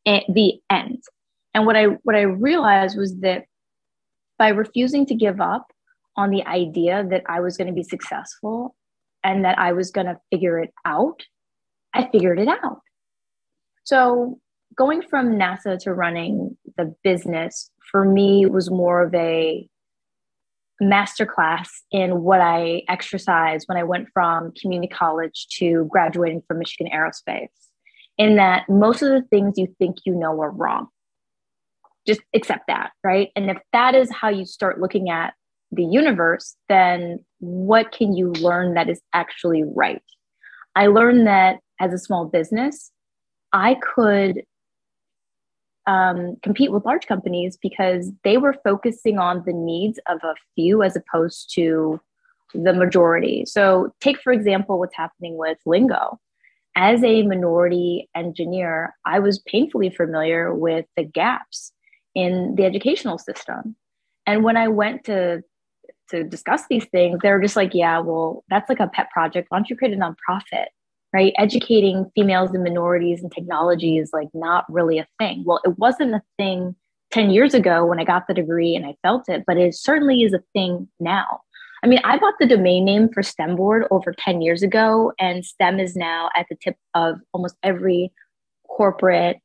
At 0.06 0.24
the 0.28 0.60
end. 0.70 1.04
And 1.54 1.66
what 1.66 1.76
I 1.76 1.86
what 2.04 2.16
I 2.16 2.22
realized 2.22 2.98
was 2.98 3.20
that 3.20 3.46
by 4.38 4.50
refusing 4.50 5.06
to 5.06 5.16
give 5.16 5.40
up 5.40 5.68
on 6.16 6.30
the 6.30 6.46
idea 6.46 7.06
that 7.10 7.24
I 7.28 7.40
was 7.40 7.58
going 7.58 7.68
to 7.68 7.74
be 7.74 7.84
successful 7.84 8.76
and 9.24 9.46
that 9.46 9.58
I 9.58 9.74
was 9.74 9.92
going 9.92 10.08
to 10.08 10.18
figure 10.32 10.60
it 10.60 10.74
out, 10.86 11.22
I 11.94 12.10
figured 12.12 12.40
it 12.40 12.48
out. 12.48 12.80
So 13.84 14.40
going 14.76 15.02
from 15.02 15.34
NASA 15.34 15.80
to 15.80 15.94
running 15.94 16.58
the 16.78 16.96
business 17.04 17.70
for 17.92 18.06
me 18.06 18.46
was 18.46 18.72
more 18.72 19.04
of 19.04 19.14
a 19.14 19.68
masterclass 20.82 21.70
in 21.92 22.24
what 22.24 22.42
I 22.42 22.82
exercised 22.90 23.68
when 23.68 23.78
I 23.78 23.84
went 23.84 24.10
from 24.14 24.52
community 24.60 24.92
college 24.94 25.48
to 25.60 25.88
graduating 25.90 26.42
from 26.48 26.60
Michigan 26.60 26.92
Aerospace. 26.94 27.48
In 28.18 28.36
that 28.36 28.70
most 28.70 29.02
of 29.02 29.10
the 29.10 29.28
things 29.30 29.58
you 29.58 29.74
think 29.80 29.98
you 30.06 30.14
know 30.14 30.40
are 30.42 30.52
wrong. 30.52 30.88
Just 32.06 32.22
accept 32.34 32.68
that, 32.68 32.92
right? 33.04 33.30
And 33.36 33.50
if 33.50 33.58
that 33.72 33.96
is 33.96 34.12
how 34.12 34.30
you 34.30 34.46
start 34.46 34.80
looking 34.80 35.10
at 35.10 35.34
the 35.76 35.84
universe, 35.84 36.56
then 36.70 37.20
what 37.40 37.92
can 37.92 38.16
you 38.16 38.32
learn 38.34 38.74
that 38.74 38.90
is 38.90 39.02
actually 39.14 39.64
right? 39.76 40.02
I 40.76 40.88
learned 40.88 41.28
that 41.28 41.60
as 41.80 41.94
a 41.94 41.98
small 41.98 42.26
business, 42.26 42.92
I 43.52 43.76
could 43.76 44.44
um, 45.86 46.38
compete 46.42 46.72
with 46.72 46.86
large 46.86 47.08
companies 47.08 47.58
because 47.62 48.12
they 48.24 48.38
were 48.38 48.56
focusing 48.64 49.18
on 49.18 49.44
the 49.46 49.54
needs 49.54 50.00
of 50.08 50.20
a 50.24 50.36
few 50.56 50.82
as 50.82 50.96
opposed 50.96 51.54
to 51.56 52.00
the 52.54 52.74
majority. 52.74 53.46
So, 53.46 53.94
take 54.00 54.22
for 54.22 54.32
example 54.32 54.80
what's 54.80 54.96
happening 54.96 55.38
with 55.38 55.58
Lingo. 55.66 56.20
As 56.76 57.04
a 57.04 57.24
minority 57.24 58.10
engineer, 58.16 58.96
I 59.06 59.20
was 59.20 59.40
painfully 59.40 59.92
familiar 59.92 60.54
with 60.54 60.86
the 60.98 61.04
gaps 61.04 61.72
in 62.16 62.56
the 62.56 62.66
educational 62.66 63.18
system. 63.18 63.76
And 64.26 64.44
when 64.44 64.58
I 64.58 64.70
went 64.70 65.04
to 65.06 65.44
to 66.14 66.24
discuss 66.24 66.64
these 66.70 66.86
things, 66.86 67.20
they're 67.22 67.42
just 67.42 67.56
like, 67.56 67.74
yeah, 67.74 68.00
well, 68.00 68.44
that's 68.50 68.70
like 68.70 68.80
a 68.80 68.88
pet 68.88 69.10
project. 69.12 69.48
Why 69.50 69.58
don't 69.58 69.70
you 69.70 69.76
create 69.76 69.94
a 69.94 69.98
nonprofit? 69.98 70.68
right? 71.14 71.34
Educating 71.38 72.12
females 72.16 72.50
and 72.54 72.64
minorities 72.64 73.22
and 73.22 73.32
technology 73.32 73.98
is 73.98 74.10
like 74.12 74.30
not 74.34 74.66
really 74.68 74.98
a 74.98 75.08
thing. 75.20 75.44
Well, 75.46 75.62
it 75.64 75.78
wasn't 75.78 76.16
a 76.16 76.24
thing 76.38 76.76
10 77.12 77.30
years 77.30 77.54
ago 77.54 77.86
when 77.86 78.00
I 78.00 78.04
got 78.04 78.28
the 78.28 78.34
degree 78.34 78.76
and 78.76 78.86
I 78.86 78.96
felt 79.04 79.30
it, 79.30 79.44
but 79.46 79.58
it 79.58 79.76
certainly 79.76 80.24
is 80.24 80.34
a 80.34 80.44
thing 80.54 80.88
now. 81.00 81.42
I 81.84 81.88
mean, 81.88 82.00
I 82.04 82.18
bought 82.18 82.34
the 82.40 82.48
domain 82.48 82.86
name 82.86 83.10
for 83.14 83.22
STEM 83.22 83.56
board 83.56 83.86
over 83.92 84.14
10 84.18 84.42
years 84.42 84.64
ago, 84.64 85.12
and 85.20 85.46
STEM 85.46 85.80
is 85.80 85.96
now 85.96 86.30
at 86.36 86.48
the 86.50 86.56
tip 86.56 86.78
of 86.96 87.20
almost 87.34 87.58
every 87.62 88.12
corporate 88.68 89.38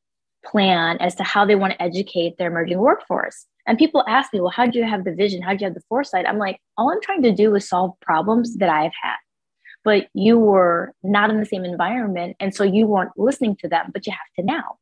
plan 0.45 0.97
as 1.01 1.17
to 1.17 1.25
how 1.25 1.45
they 1.45 1.57
want 1.57 1.73
to 1.73 1.83
educate 1.83 2.39
their 2.39 2.49
emerging 2.49 2.79
workforce. 2.79 3.45
And 3.69 3.79
people 3.79 4.03
ask 4.09 4.33
me, 4.33 4.41
well, 4.41 4.51
how 4.51 4.67
do 4.67 4.79
you 4.79 4.85
have 4.85 5.05
the 5.05 5.15
vision? 5.15 5.43
How 5.43 5.53
do 5.53 5.59
you 5.61 5.67
have 5.67 5.75
the 5.75 5.83
foresight? 5.89 6.27
I'm 6.27 6.39
like, 6.39 6.61
all 6.77 6.91
I'm 6.91 7.01
trying 7.01 7.23
to 7.23 7.33
do 7.33 7.55
is 7.55 7.69
solve 7.69 7.93
problems 8.01 8.57
that 8.57 8.69
I've 8.69 8.93
had 9.01 9.17
but 9.85 10.09
you 10.13 10.39
were 10.39 10.93
not 11.03 11.31
in 11.31 11.39
the 11.39 11.47
same 11.47 11.65
environment. 11.65 12.37
And 12.41 12.55
so 12.55 12.63
you 12.65 12.87
weren't 12.87 13.13
listening 13.17 13.57
to 13.61 13.69
them, 13.69 13.91
but 13.93 14.07
you 14.07 14.13
have 14.13 14.21
to 14.39 14.45
now. 14.45 14.77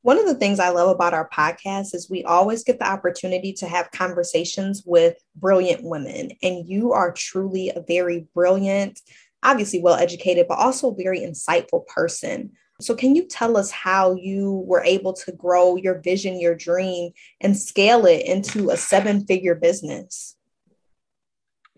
One 0.00 0.18
of 0.18 0.24
the 0.24 0.34
things 0.34 0.60
I 0.60 0.68
love 0.68 0.88
about 0.88 1.14
our 1.14 1.28
podcast 1.28 1.94
is 1.94 2.08
we 2.08 2.24
always 2.24 2.62
get 2.62 2.78
the 2.78 2.88
opportunity 2.88 3.52
to 3.54 3.66
have 3.66 3.90
conversations 3.90 4.82
with 4.86 5.16
brilliant 5.34 5.82
women. 5.82 6.30
And 6.42 6.66
you 6.66 6.92
are 6.92 7.12
truly 7.12 7.70
a 7.70 7.82
very 7.86 8.26
brilliant, 8.34 9.00
obviously 9.42 9.80
well 9.80 9.96
educated, 9.96 10.46
but 10.48 10.58
also 10.58 10.94
very 10.94 11.20
insightful 11.20 11.86
person. 11.88 12.52
So, 12.80 12.94
can 12.94 13.14
you 13.14 13.26
tell 13.26 13.56
us 13.56 13.70
how 13.70 14.16
you 14.16 14.64
were 14.66 14.84
able 14.84 15.12
to 15.14 15.32
grow 15.32 15.76
your 15.76 16.00
vision, 16.00 16.40
your 16.40 16.54
dream, 16.54 17.12
and 17.40 17.56
scale 17.56 18.04
it 18.04 18.26
into 18.26 18.70
a 18.70 18.76
seven 18.76 19.24
figure 19.24 19.54
business? 19.54 20.36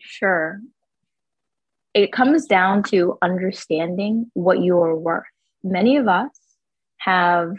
Sure 0.01 0.61
it 1.95 2.13
comes 2.13 2.47
down 2.47 2.83
to 2.85 3.19
understanding 3.23 4.31
what 4.35 4.61
you 4.61 4.79
are 4.79 4.97
worth. 4.97 5.25
Many 5.65 5.97
of 5.97 6.07
us 6.07 6.31
have 6.99 7.55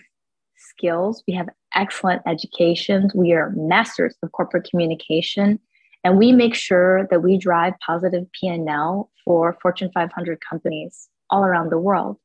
skills, 0.56 1.24
we 1.28 1.34
have 1.34 1.50
excellent 1.76 2.22
educations, 2.26 3.14
we 3.14 3.34
are 3.34 3.52
masters 3.52 4.16
of 4.24 4.32
corporate 4.32 4.70
communication, 4.70 5.60
and 6.04 6.18
we 6.18 6.32
make 6.32 6.56
sure 6.56 7.06
that 7.12 7.22
we 7.22 7.38
drive 7.38 7.74
positive 7.86 8.32
P&L 8.32 9.12
for 9.26 9.58
Fortune 9.62 9.92
500 9.94 10.40
companies 10.40 11.10
all 11.30 11.44
around 11.44 11.70
the 11.70 11.78
world. 11.78 12.18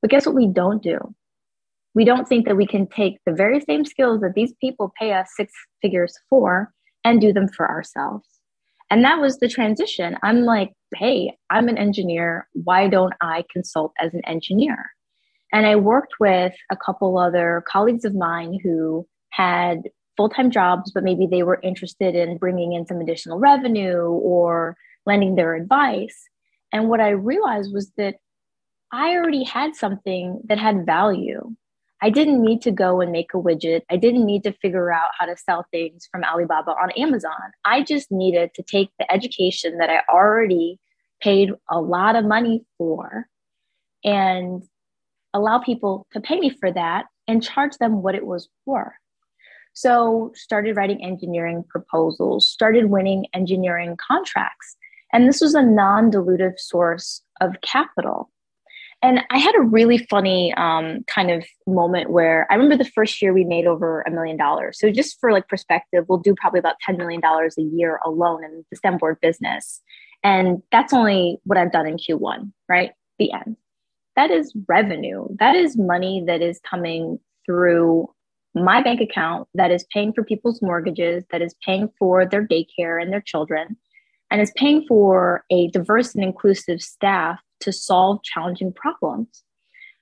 But 0.00 0.10
guess 0.10 0.26
what 0.26 0.34
we 0.34 0.48
don't 0.48 0.82
do? 0.82 0.98
We 1.94 2.04
don't 2.04 2.28
think 2.28 2.46
that 2.46 2.56
we 2.56 2.66
can 2.66 2.86
take 2.86 3.18
the 3.26 3.32
very 3.32 3.60
same 3.60 3.84
skills 3.84 4.20
that 4.20 4.34
these 4.34 4.54
people 4.60 4.92
pay 4.98 5.12
us 5.12 5.30
six 5.36 5.52
figures 5.82 6.16
for 6.28 6.72
and 7.04 7.20
do 7.20 7.32
them 7.32 7.48
for 7.48 7.68
ourselves. 7.68 8.26
And 8.90 9.04
that 9.04 9.20
was 9.20 9.38
the 9.38 9.48
transition. 9.48 10.16
I'm 10.22 10.42
like, 10.42 10.72
hey, 10.96 11.36
I'm 11.48 11.68
an 11.68 11.78
engineer. 11.78 12.48
Why 12.52 12.88
don't 12.88 13.14
I 13.20 13.44
consult 13.52 13.92
as 14.00 14.14
an 14.14 14.22
engineer? 14.26 14.90
And 15.52 15.66
I 15.66 15.76
worked 15.76 16.14
with 16.20 16.54
a 16.70 16.76
couple 16.76 17.18
other 17.18 17.62
colleagues 17.68 18.04
of 18.04 18.14
mine 18.14 18.58
who 18.62 19.06
had 19.30 19.82
full 20.16 20.28
time 20.28 20.50
jobs, 20.50 20.92
but 20.92 21.04
maybe 21.04 21.26
they 21.30 21.42
were 21.42 21.60
interested 21.62 22.14
in 22.14 22.38
bringing 22.38 22.72
in 22.72 22.86
some 22.86 23.00
additional 23.00 23.38
revenue 23.38 24.08
or 24.08 24.76
lending 25.06 25.34
their 25.34 25.54
advice. 25.54 26.28
And 26.72 26.88
what 26.88 27.00
I 27.00 27.10
realized 27.10 27.72
was 27.72 27.90
that 27.96 28.16
I 28.92 29.14
already 29.14 29.44
had 29.44 29.76
something 29.76 30.40
that 30.46 30.58
had 30.58 30.84
value. 30.84 31.54
I 32.02 32.10
didn't 32.10 32.42
need 32.42 32.62
to 32.62 32.70
go 32.70 33.00
and 33.00 33.12
make 33.12 33.34
a 33.34 33.36
widget. 33.36 33.82
I 33.90 33.96
didn't 33.96 34.24
need 34.24 34.42
to 34.44 34.52
figure 34.52 34.90
out 34.92 35.10
how 35.18 35.26
to 35.26 35.36
sell 35.36 35.66
things 35.70 36.08
from 36.10 36.24
Alibaba 36.24 36.70
on 36.70 36.90
Amazon. 36.92 37.52
I 37.64 37.82
just 37.82 38.10
needed 38.10 38.50
to 38.54 38.62
take 38.62 38.90
the 38.98 39.10
education 39.12 39.78
that 39.78 39.90
I 39.90 40.00
already 40.12 40.80
paid 41.20 41.50
a 41.70 41.80
lot 41.80 42.16
of 42.16 42.24
money 42.24 42.64
for 42.78 43.26
and 44.02 44.62
allow 45.34 45.58
people 45.58 46.06
to 46.12 46.20
pay 46.20 46.40
me 46.40 46.50
for 46.50 46.72
that 46.72 47.06
and 47.28 47.42
charge 47.42 47.76
them 47.78 48.02
what 48.02 48.14
it 48.14 48.26
was 48.26 48.48
worth. 48.64 48.92
So, 49.72 50.32
started 50.34 50.76
writing 50.76 51.04
engineering 51.04 51.64
proposals, 51.68 52.48
started 52.48 52.86
winning 52.86 53.26
engineering 53.34 53.96
contracts. 53.96 54.76
And 55.12 55.28
this 55.28 55.40
was 55.40 55.54
a 55.54 55.62
non 55.62 56.10
dilutive 56.10 56.58
source 56.58 57.22
of 57.40 57.60
capital. 57.60 58.30
And 59.02 59.20
I 59.30 59.38
had 59.38 59.54
a 59.54 59.62
really 59.62 59.98
funny 59.98 60.52
um, 60.54 61.04
kind 61.06 61.30
of 61.30 61.44
moment 61.66 62.10
where 62.10 62.46
I 62.50 62.54
remember 62.54 62.76
the 62.76 62.90
first 62.90 63.22
year 63.22 63.32
we 63.32 63.44
made 63.44 63.66
over 63.66 64.02
a 64.02 64.10
million 64.10 64.36
dollars. 64.36 64.78
So 64.78 64.90
just 64.90 65.18
for 65.18 65.32
like 65.32 65.48
perspective, 65.48 66.04
we'll 66.08 66.18
do 66.18 66.34
probably 66.34 66.60
about 66.60 66.76
$10 66.86 66.98
million 66.98 67.22
a 67.24 67.62
year 67.62 67.98
alone 68.04 68.44
in 68.44 68.64
the 68.70 68.76
STEM 68.76 68.98
board 68.98 69.16
business. 69.22 69.80
And 70.22 70.62
that's 70.70 70.92
only 70.92 71.38
what 71.44 71.56
I've 71.56 71.72
done 71.72 71.86
in 71.86 71.96
Q1, 71.96 72.52
right? 72.68 72.92
The 73.18 73.32
end. 73.32 73.56
That 74.16 74.30
is 74.30 74.54
revenue. 74.68 75.28
That 75.38 75.56
is 75.56 75.78
money 75.78 76.22
that 76.26 76.42
is 76.42 76.60
coming 76.68 77.18
through 77.46 78.06
my 78.54 78.82
bank 78.82 79.00
account 79.00 79.48
that 79.54 79.70
is 79.70 79.86
paying 79.94 80.12
for 80.12 80.24
people's 80.24 80.60
mortgages, 80.60 81.24
that 81.30 81.40
is 81.40 81.54
paying 81.64 81.88
for 81.98 82.26
their 82.26 82.46
daycare 82.46 83.00
and 83.00 83.10
their 83.10 83.22
children, 83.22 83.78
and 84.30 84.42
is 84.42 84.52
paying 84.56 84.84
for 84.86 85.44
a 85.50 85.68
diverse 85.68 86.14
and 86.14 86.24
inclusive 86.24 86.82
staff 86.82 87.40
to 87.60 87.72
solve 87.72 88.22
challenging 88.22 88.72
problems. 88.72 89.42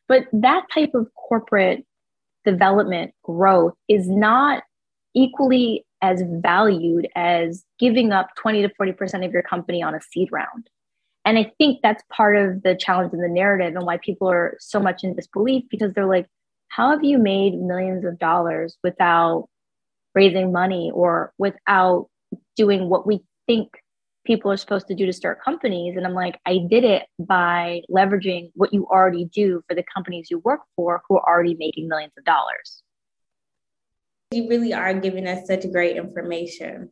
But 0.07 0.25
that 0.33 0.65
type 0.73 0.93
of 0.95 1.09
corporate 1.15 1.85
development 2.45 3.13
growth 3.23 3.75
is 3.89 4.09
not 4.09 4.63
equally 5.15 5.85
as 6.01 6.23
valued 6.27 7.09
as 7.17 7.65
giving 7.79 8.13
up 8.13 8.29
20 8.37 8.63
to 8.63 8.69
40% 8.81 9.27
of 9.27 9.33
your 9.33 9.43
company 9.43 9.83
on 9.83 9.95
a 9.95 10.01
seed 10.01 10.29
round. 10.31 10.71
And 11.25 11.39
I 11.39 11.53
think 11.59 11.81
that's 11.83 12.03
part 12.11 12.37
of 12.37 12.63
the 12.63 12.77
challenge 12.77 13.13
in 13.13 13.21
the 13.21 13.29
narrative 13.29 13.75
and 13.75 13.85
why 13.85 13.99
people 13.99 14.31
are 14.31 14.57
so 14.61 14.81
much 14.81 15.05
in 15.05 15.15
disbelief 15.15 15.65
because 15.71 15.93
they're 15.93 16.07
like, 16.07 16.27
how 16.69 16.91
have 16.91 17.03
you 17.05 17.19
made 17.19 17.55
millions 17.61 18.05
of 18.05 18.19
dollars 18.19 18.79
without 18.83 19.49
raising 20.15 20.53
money 20.53 20.91
or 20.95 21.33
without 21.37 22.09
doing 22.57 22.89
what 22.89 23.07
we 23.07 23.21
think 23.47 23.69
people 24.29 24.53
are 24.53 24.59
supposed 24.59 24.87
to 24.87 24.95
do 24.95 25.07
to 25.07 25.13
start 25.13 25.43
companies. 25.43 25.97
And 25.97 26.07
I'm 26.07 26.13
like, 26.13 26.39
I 26.47 26.59
did 26.69 26.85
it 26.85 27.05
by 27.19 27.81
leveraging 27.91 28.51
what 28.55 28.75
you 28.75 28.87
already 28.87 29.25
do 29.25 29.63
for 29.67 29.75
the 29.75 29.83
companies 29.93 30.29
you 30.31 30.39
work 30.41 30.61
for 30.77 31.01
who 31.09 31.17
are 31.17 31.27
already 31.27 31.57
making 31.59 31.89
millions 31.89 32.13
of 32.19 32.25
dollars. 32.25 32.83
You 34.31 34.47
really 34.47 34.75
are 34.75 34.93
giving 34.93 35.27
us 35.27 35.47
such 35.47 35.65
great 35.73 35.97
information. 35.97 36.91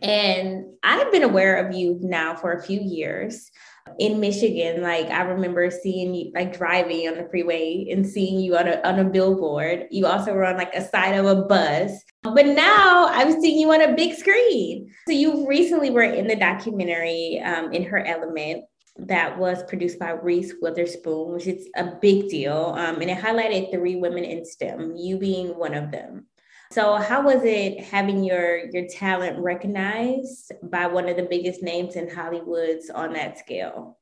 And 0.00 0.66
I've 0.84 1.10
been 1.10 1.24
aware 1.24 1.56
of 1.56 1.74
you 1.74 1.98
now 2.00 2.36
for 2.36 2.52
a 2.52 2.62
few 2.62 2.80
years 2.80 3.50
in 3.98 4.20
Michigan. 4.20 4.82
Like 4.82 5.06
I 5.06 5.22
remember 5.22 5.70
seeing 5.70 6.14
you 6.14 6.32
like 6.34 6.56
driving 6.56 7.08
on 7.08 7.16
the 7.16 7.28
freeway 7.30 7.86
and 7.90 8.06
seeing 8.06 8.40
you 8.40 8.56
on 8.56 8.68
a 8.68 8.80
on 8.86 8.98
a 8.98 9.04
billboard. 9.04 9.86
You 9.90 10.06
also 10.06 10.32
were 10.32 10.44
on 10.44 10.56
like 10.56 10.74
a 10.74 10.86
side 10.86 11.14
of 11.14 11.26
a 11.26 11.42
bus. 11.42 11.92
But 12.22 12.46
now 12.46 13.08
I'm 13.10 13.40
seeing 13.40 13.58
you 13.58 13.72
on 13.72 13.82
a 13.82 13.94
big 13.94 14.14
screen. 14.14 14.90
So 15.06 15.12
you 15.12 15.46
recently 15.46 15.90
were 15.90 16.02
in 16.02 16.26
the 16.26 16.36
documentary 16.36 17.40
um, 17.44 17.72
in 17.72 17.84
her 17.84 18.04
element 18.04 18.64
that 18.96 19.36
was 19.38 19.62
produced 19.64 19.98
by 19.98 20.12
Reese 20.12 20.54
Witherspoon, 20.60 21.32
which 21.32 21.46
is 21.46 21.68
a 21.76 21.96
big 22.00 22.28
deal. 22.28 22.74
Um, 22.78 23.00
and 23.00 23.10
it 23.10 23.18
highlighted 23.18 23.72
three 23.72 23.96
women 23.96 24.24
in 24.24 24.44
STEM, 24.44 24.94
you 24.96 25.18
being 25.18 25.48
one 25.58 25.74
of 25.74 25.90
them. 25.90 26.26
So 26.72 26.96
how 26.96 27.22
was 27.22 27.42
it 27.44 27.84
having 27.84 28.24
your 28.24 28.66
your 28.70 28.86
talent 28.88 29.38
recognized 29.38 30.52
by 30.62 30.86
one 30.86 31.08
of 31.08 31.16
the 31.16 31.22
biggest 31.22 31.62
names 31.62 31.96
in 31.96 32.10
Hollywood's 32.10 32.90
on 32.90 33.12
that 33.12 33.38
scale? 33.38 33.98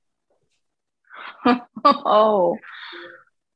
oh, 1.85 2.57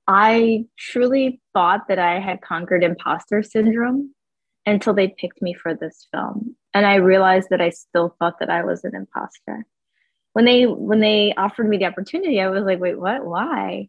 I 0.06 0.66
truly 0.78 1.40
thought 1.52 1.88
that 1.88 1.98
I 1.98 2.20
had 2.20 2.42
conquered 2.42 2.84
imposter 2.84 3.42
syndrome 3.42 4.14
until 4.64 4.94
they 4.94 5.08
picked 5.08 5.40
me 5.40 5.54
for 5.54 5.74
this 5.74 6.06
film. 6.12 6.56
And 6.74 6.84
I 6.84 6.96
realized 6.96 7.48
that 7.50 7.60
I 7.60 7.70
still 7.70 8.14
thought 8.18 8.40
that 8.40 8.50
I 8.50 8.64
was 8.64 8.84
an 8.84 8.94
imposter. 8.94 9.64
When 10.32 10.44
they 10.44 10.64
when 10.64 11.00
they 11.00 11.32
offered 11.36 11.68
me 11.68 11.78
the 11.78 11.86
opportunity, 11.86 12.40
I 12.40 12.50
was 12.50 12.64
like, 12.64 12.80
wait, 12.80 12.98
what? 12.98 13.24
Why? 13.24 13.88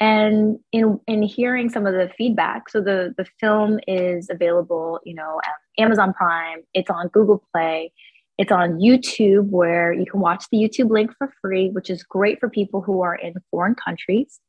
And 0.00 0.58
in 0.72 1.00
in 1.06 1.22
hearing 1.22 1.70
some 1.70 1.86
of 1.86 1.94
the 1.94 2.10
feedback 2.18 2.68
so 2.68 2.80
the 2.80 3.14
the 3.16 3.26
film 3.40 3.78
is 3.86 4.28
available 4.30 5.00
you 5.04 5.14
know 5.14 5.40
amazon 5.78 6.12
prime 6.12 6.58
it's 6.74 6.90
on 6.90 7.08
google 7.08 7.42
play 7.52 7.90
it's 8.36 8.52
on 8.52 8.78
youtube 8.78 9.48
where 9.48 9.92
you 9.92 10.04
can 10.04 10.20
watch 10.20 10.44
the 10.50 10.58
youtube 10.58 10.90
link 10.90 11.10
for 11.16 11.32
free 11.40 11.70
which 11.70 11.88
is 11.88 12.02
great 12.02 12.38
for 12.38 12.50
people 12.50 12.82
who 12.82 13.02
are 13.02 13.14
in 13.14 13.34
foreign 13.50 13.74
countries. 13.74 14.40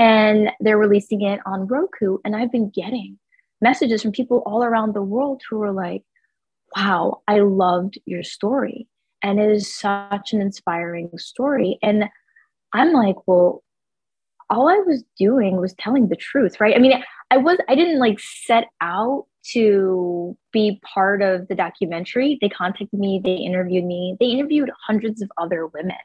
And 0.00 0.50
they're 0.60 0.78
releasing 0.78 1.22
it 1.22 1.40
on 1.44 1.66
roku 1.66 2.18
and 2.24 2.36
i've 2.36 2.52
been 2.52 2.70
getting 2.70 3.18
messages 3.60 4.00
from 4.00 4.12
people 4.12 4.42
all 4.46 4.62
around 4.62 4.94
the 4.94 5.02
world 5.02 5.42
who 5.50 5.60
are 5.60 5.72
like 5.72 6.02
wow 6.76 7.20
i 7.28 7.40
loved 7.40 7.98
your 8.06 8.22
story. 8.22 8.86
And 9.20 9.40
it 9.40 9.50
is 9.50 9.74
such 9.74 10.32
an 10.32 10.40
inspiring 10.40 11.10
story. 11.18 11.78
And 11.82 12.04
i'm 12.72 12.92
like 12.92 13.16
well 13.26 13.64
all 14.50 14.68
I 14.68 14.78
was 14.86 15.04
doing 15.18 15.60
was 15.60 15.74
telling 15.74 16.08
the 16.08 16.16
truth, 16.16 16.60
right? 16.60 16.74
I 16.74 16.78
mean, 16.78 17.02
I 17.30 17.36
was, 17.36 17.58
I 17.68 17.74
didn't 17.74 17.98
like 17.98 18.18
set 18.20 18.64
out 18.80 19.26
to 19.52 20.36
be 20.52 20.80
part 20.82 21.22
of 21.22 21.48
the 21.48 21.54
documentary. 21.54 22.38
They 22.40 22.48
contacted 22.48 22.98
me, 22.98 23.20
they 23.22 23.34
interviewed 23.34 23.84
me, 23.84 24.16
they 24.18 24.26
interviewed 24.26 24.70
hundreds 24.86 25.22
of 25.22 25.30
other 25.38 25.66
women. 25.66 25.96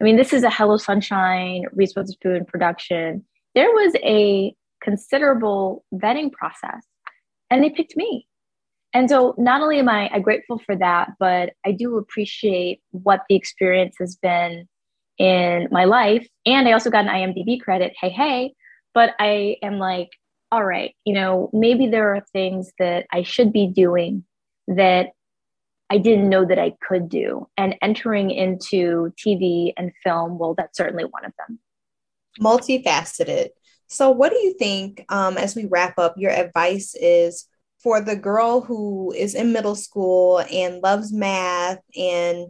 I 0.00 0.04
mean, 0.04 0.16
this 0.16 0.32
is 0.32 0.42
a 0.42 0.50
Hello 0.50 0.76
Sunshine, 0.76 1.64
Reese 1.72 1.94
Witherspoon 1.96 2.44
production. 2.44 3.24
There 3.54 3.70
was 3.70 3.94
a 4.02 4.54
considerable 4.82 5.84
vetting 5.94 6.32
process, 6.32 6.84
and 7.50 7.62
they 7.62 7.70
picked 7.70 7.96
me. 7.96 8.26
And 8.92 9.08
so, 9.08 9.34
not 9.38 9.60
only 9.60 9.78
am 9.78 9.88
I, 9.88 10.08
I 10.12 10.18
grateful 10.20 10.60
for 10.64 10.76
that, 10.76 11.10
but 11.18 11.52
I 11.64 11.72
do 11.72 11.96
appreciate 11.96 12.80
what 12.90 13.22
the 13.28 13.34
experience 13.34 13.96
has 13.98 14.16
been 14.16 14.68
in 15.18 15.68
my 15.70 15.84
life. 15.84 16.26
And 16.46 16.68
I 16.68 16.72
also 16.72 16.90
got 16.90 17.06
an 17.06 17.10
IMDb 17.10 17.60
credit. 17.60 17.94
Hey, 18.00 18.10
hey. 18.10 18.54
But 18.92 19.10
I 19.18 19.56
am 19.62 19.78
like, 19.78 20.10
all 20.52 20.64
right, 20.64 20.94
you 21.04 21.14
know, 21.14 21.50
maybe 21.52 21.88
there 21.88 22.14
are 22.14 22.24
things 22.32 22.72
that 22.78 23.06
I 23.10 23.24
should 23.24 23.52
be 23.52 23.66
doing 23.66 24.24
that 24.68 25.08
I 25.90 25.98
didn't 25.98 26.28
know 26.28 26.44
that 26.44 26.58
I 26.58 26.74
could 26.86 27.08
do. 27.08 27.48
And 27.56 27.76
entering 27.82 28.30
into 28.30 29.12
TV 29.18 29.72
and 29.76 29.92
film, 30.02 30.38
well, 30.38 30.54
that's 30.56 30.76
certainly 30.76 31.04
one 31.04 31.24
of 31.24 31.32
them. 31.38 31.58
Multifaceted. 32.40 33.48
So, 33.88 34.10
what 34.10 34.30
do 34.30 34.38
you 34.38 34.54
think, 34.54 35.04
um, 35.08 35.36
as 35.36 35.54
we 35.54 35.66
wrap 35.66 35.98
up, 35.98 36.14
your 36.16 36.32
advice 36.32 36.94
is 36.94 37.48
for 37.82 38.00
the 38.00 38.16
girl 38.16 38.60
who 38.60 39.12
is 39.12 39.34
in 39.34 39.52
middle 39.52 39.74
school 39.74 40.42
and 40.50 40.82
loves 40.82 41.12
math 41.12 41.80
and 41.96 42.46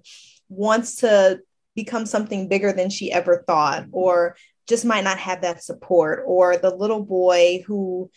wants 0.49 0.97
to 0.97 1.41
become 1.75 2.07
something 2.07 2.49
bigger 2.49 2.73
than 2.73 2.91
she 2.91 3.13
ever 3.13 3.45
thought 3.47 3.87
or 3.93 4.37
just 4.67 4.85
might 4.85 5.05
not 5.05 5.19
have 5.19 5.43
that 5.43 5.63
support 5.63 6.23
or 6.27 6.57
the 6.57 6.75
little 6.75 7.03
boy 7.03 7.63
who 7.67 8.11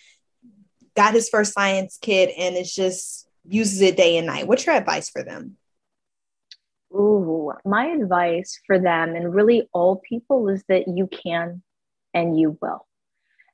got 0.95 1.13
his 1.13 1.29
first 1.29 1.53
science 1.53 1.97
kit 2.01 2.31
and 2.37 2.55
is 2.55 2.73
just 2.73 3.27
uses 3.47 3.81
it 3.81 3.97
day 3.97 4.17
and 4.17 4.27
night 4.27 4.47
what's 4.47 4.65
your 4.65 4.75
advice 4.75 5.09
for 5.09 5.23
them 5.23 5.57
Ooh, 6.93 7.51
my 7.65 7.87
advice 7.87 8.59
for 8.65 8.79
them 8.79 9.15
and 9.15 9.33
really 9.33 9.67
all 9.73 9.97
people 9.97 10.47
is 10.47 10.63
that 10.69 10.87
you 10.87 11.07
can 11.07 11.61
and 12.13 12.39
you 12.39 12.57
will. 12.61 12.85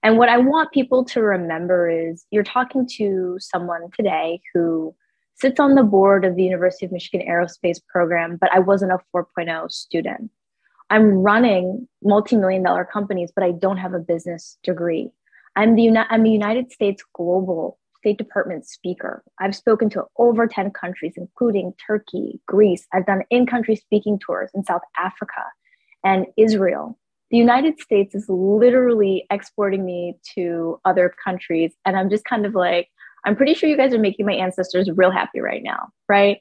And 0.03 0.17
what 0.17 0.29
I 0.29 0.37
want 0.37 0.71
people 0.71 1.05
to 1.05 1.21
remember 1.21 1.89
is 1.89 2.25
you're 2.29 2.43
talking 2.43 2.87
to 2.97 3.37
someone 3.39 3.89
today 3.95 4.41
who 4.53 4.95
sits 5.35 5.59
on 5.59 5.75
the 5.75 5.83
board 5.83 6.25
of 6.25 6.35
the 6.35 6.43
University 6.43 6.85
of 6.85 6.91
Michigan 6.91 7.27
Aerospace 7.27 7.79
Program, 7.87 8.37
but 8.39 8.51
I 8.53 8.59
wasn't 8.59 8.91
a 8.91 8.99
4.0 9.15 9.71
student. 9.71 10.31
I'm 10.89 11.13
running 11.13 11.87
multi-million 12.03 12.63
dollar 12.63 12.85
companies, 12.85 13.31
but 13.33 13.43
I 13.43 13.51
don't 13.51 13.77
have 13.77 13.93
a 13.93 13.99
business 13.99 14.57
degree. 14.63 15.11
I'm 15.55 15.75
the, 15.75 15.83
Uni- 15.83 16.05
I'm 16.09 16.23
the 16.23 16.29
United 16.29 16.71
States 16.71 17.03
Global 17.13 17.79
State 17.97 18.17
Department 18.17 18.67
speaker. 18.67 19.23
I've 19.39 19.55
spoken 19.55 19.89
to 19.91 20.03
over 20.17 20.45
10 20.45 20.71
countries, 20.71 21.13
including 21.15 21.73
Turkey, 21.85 22.39
Greece. 22.47 22.85
I've 22.93 23.05
done 23.05 23.23
in-country 23.29 23.77
speaking 23.77 24.19
tours 24.19 24.51
in 24.53 24.63
South 24.65 24.81
Africa 24.99 25.43
and 26.03 26.27
Israel. 26.37 26.99
The 27.31 27.37
United 27.37 27.79
States 27.79 28.13
is 28.13 28.25
literally 28.27 29.25
exporting 29.31 29.85
me 29.85 30.15
to 30.35 30.79
other 30.85 31.13
countries. 31.23 31.73
And 31.85 31.97
I'm 31.97 32.09
just 32.09 32.25
kind 32.25 32.45
of 32.45 32.53
like, 32.53 32.89
I'm 33.25 33.35
pretty 33.35 33.53
sure 33.53 33.69
you 33.69 33.77
guys 33.77 33.93
are 33.93 33.99
making 33.99 34.25
my 34.25 34.33
ancestors 34.33 34.89
real 34.95 35.11
happy 35.11 35.39
right 35.39 35.61
now, 35.63 35.89
right? 36.09 36.39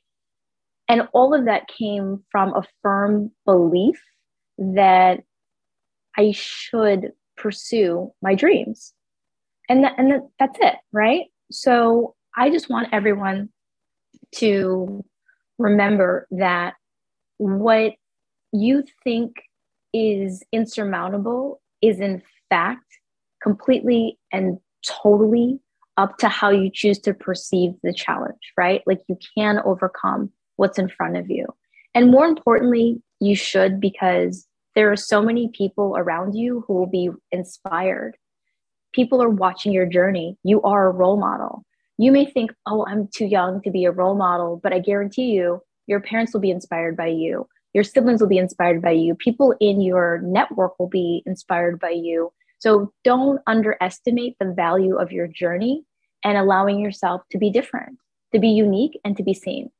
And 0.88 1.08
all 1.12 1.34
of 1.34 1.44
that 1.46 1.68
came 1.68 2.22
from 2.30 2.54
a 2.54 2.64
firm 2.82 3.30
belief 3.44 4.02
that 4.58 5.20
I 6.16 6.32
should 6.32 7.12
pursue 7.36 8.12
my 8.20 8.34
dreams. 8.34 8.92
And, 9.68 9.84
that, 9.84 9.94
and 9.96 10.10
that, 10.10 10.28
that's 10.38 10.58
it, 10.60 10.74
right? 10.92 11.26
So 11.50 12.14
I 12.36 12.50
just 12.50 12.68
want 12.68 12.88
everyone 12.92 13.48
to 14.36 15.04
remember 15.58 16.26
that 16.32 16.74
what 17.38 17.92
you 18.52 18.84
think 19.04 19.36
is 19.94 20.42
insurmountable 20.52 21.60
is, 21.80 22.00
in 22.00 22.22
fact, 22.50 22.84
completely 23.42 24.18
and 24.32 24.58
totally 24.86 25.58
up 25.96 26.18
to 26.18 26.28
how 26.28 26.50
you 26.50 26.70
choose 26.72 26.98
to 27.00 27.14
perceive 27.14 27.72
the 27.83 27.92
challenge, 27.92 28.52
right? 28.57 28.83
Like 28.87 29.00
you 29.09 29.18
can 29.37 29.61
overcome 29.64 30.31
what's 30.57 30.78
in 30.78 30.88
front 30.88 31.16
of 31.16 31.31
you. 31.31 31.46
And 31.94 32.11
more 32.11 32.26
importantly, 32.26 33.02
you 33.20 33.37
should 33.37 33.81
because 33.81 34.46
there 34.74 34.90
are 34.90 34.96
so 34.96 35.22
many 35.22 35.48
people 35.48 35.94
around 35.96 36.35
you 36.35 36.64
who 36.66 36.74
will 36.74 36.87
be 36.87 37.11
inspired. 37.31 38.16
People 38.92 39.22
are 39.22 39.28
watching 39.28 39.72
your 39.72 39.87
journey. 39.87 40.37
You 40.44 40.62
are 40.62 40.88
a 40.88 40.92
role 40.92 41.18
model. 41.18 41.64
You 41.98 42.11
may 42.11 42.24
think, 42.24 42.52
oh, 42.66 42.85
I'm 42.88 43.09
too 43.14 43.26
young 43.26 43.61
to 43.62 43.70
be 43.70 43.85
a 43.85 43.92
role 43.92 44.14
model, 44.14 44.61
but 44.62 44.72
I 44.72 44.78
guarantee 44.78 45.33
you, 45.33 45.61
your 45.87 46.00
parents 46.00 46.33
will 46.33 46.40
be 46.40 46.50
inspired 46.50 46.96
by 46.96 47.09
you. 47.09 47.46
Your 47.74 47.85
siblings 47.85 48.20
will 48.20 48.28
be 48.28 48.38
inspired 48.38 48.83
by 48.83 48.90
you. 48.92 49.14
People 49.14 49.55
in 49.61 49.81
your 49.81 50.20
network 50.22 50.78
will 50.78 50.88
be 50.88 51.22
inspired 51.26 51.78
by 51.78 51.90
you. 51.90 52.33
So 52.62 52.92
don't 53.03 53.40
underestimate 53.48 54.37
the 54.38 54.53
value 54.53 54.96
of 54.96 55.11
your 55.11 55.27
journey 55.27 55.83
and 56.25 56.38
allowing 56.38 56.79
yourself 56.79 57.22
to 57.33 57.38
be 57.38 57.51
different, 57.51 57.98
to 58.33 58.38
be 58.38 58.51
unique, 58.51 59.01
and 59.05 59.16
to 59.16 59.25
be 59.25 59.35
seen. 59.35 59.70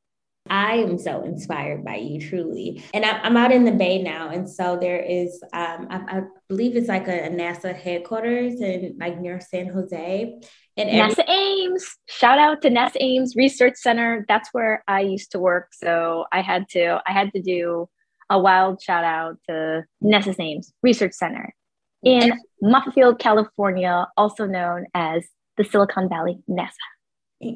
I 0.51 0.79
am 0.79 0.99
so 0.99 1.23
inspired 1.23 1.85
by 1.85 1.99
you, 1.99 2.21
truly. 2.21 2.83
And 2.92 3.05
I'm, 3.05 3.37
out 3.37 3.53
in 3.53 3.64
the 3.64 3.71
Bay 3.71 4.03
now. 4.03 4.31
And 4.31 4.51
so 4.51 4.77
there 4.81 4.99
is, 4.99 5.40
um, 5.53 5.87
I, 5.90 5.97
I, 6.09 6.23
believe 6.49 6.75
it's 6.75 6.88
like 6.88 7.07
a, 7.07 7.27
a, 7.27 7.31
NASA 7.31 7.73
headquarters 7.73 8.61
in 8.61 8.97
like 8.99 9.21
near 9.21 9.40
San 9.40 9.68
Jose. 9.68 10.40
And 10.77 10.90
every- 10.90 11.14
NASA 11.14 11.29
Ames, 11.29 11.87
shout 12.09 12.40
out 12.40 12.62
to 12.62 12.68
NASA 12.68 12.97
Ames 12.99 13.37
Research 13.37 13.77
Center. 13.77 14.25
That's 14.27 14.49
where 14.51 14.83
I 14.88 15.03
used 15.03 15.31
to 15.33 15.38
work. 15.38 15.68
So 15.73 16.25
I 16.33 16.40
had 16.40 16.68
to, 16.71 17.01
I 17.07 17.12
had 17.12 17.33
to 17.35 17.40
do 17.40 17.88
a 18.29 18.40
wild 18.40 18.83
shout 18.83 19.05
out 19.05 19.37
to 19.49 19.85
NASA 20.03 20.35
Ames 20.40 20.73
Research 20.83 21.12
Center 21.12 21.55
in 22.02 22.32
Moffett 22.62 23.18
California, 23.18 24.06
also 24.16 24.46
known 24.46 24.86
as 24.94 25.24
the 25.56 25.64
Silicon 25.64 26.08
Valley 26.08 26.38
NASA. 26.48 26.70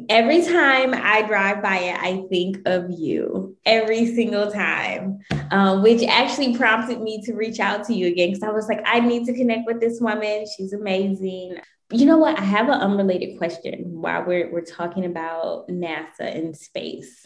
Every 0.09 0.43
time 0.43 0.95
I 0.95 1.23
drive 1.23 1.63
by 1.63 1.79
it, 1.79 1.97
I 2.01 2.27
think 2.29 2.59
of 2.67 2.91
you 2.91 3.57
every 3.65 4.15
single 4.17 4.51
time, 4.51 5.21
um, 5.53 5.81
which 5.83 6.03
actually 6.03 6.57
prompted 6.57 7.01
me 7.01 7.23
to 7.23 7.35
reach 7.35 7.61
out 7.61 7.85
to 7.85 7.95
you 7.95 8.09
again 8.09 8.31
because 8.31 8.43
I 8.43 8.51
was 8.51 8.67
like, 8.67 8.81
I 8.85 8.99
need 8.99 9.27
to 9.27 9.33
connect 9.33 9.65
with 9.65 9.81
this 9.81 10.01
woman. 10.01 10.45
She's 10.57 10.73
amazing. 10.73 11.59
You 11.93 12.05
know 12.05 12.19
what? 12.19 12.37
I 12.37 12.43
have 12.43 12.69
an 12.69 12.81
unrelated 12.81 13.39
question 13.39 13.85
while 14.01 14.25
we're, 14.25 14.53
we're 14.53 14.65
talking 14.65 15.05
about 15.05 15.69
NASA 15.69 16.35
and 16.37 16.57
space. 16.57 17.25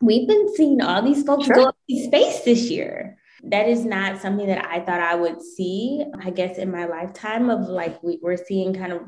we've 0.00 0.28
been 0.28 0.54
seeing 0.54 0.80
all 0.80 1.02
these 1.02 1.24
folks 1.24 1.46
sure. 1.46 1.56
go 1.56 1.64
up 1.64 1.76
to 1.90 2.04
space 2.04 2.40
this 2.42 2.70
year. 2.70 3.18
That 3.44 3.68
is 3.68 3.84
not 3.84 4.20
something 4.20 4.46
that 4.46 4.64
I 4.64 4.80
thought 4.80 5.00
I 5.00 5.14
would 5.14 5.42
see, 5.42 6.04
I 6.22 6.30
guess, 6.30 6.58
in 6.58 6.70
my 6.70 6.86
lifetime 6.86 7.50
of 7.50 7.68
like 7.68 8.02
we, 8.02 8.18
we're 8.22 8.36
seeing 8.36 8.74
kind 8.74 8.92
of 8.92 9.02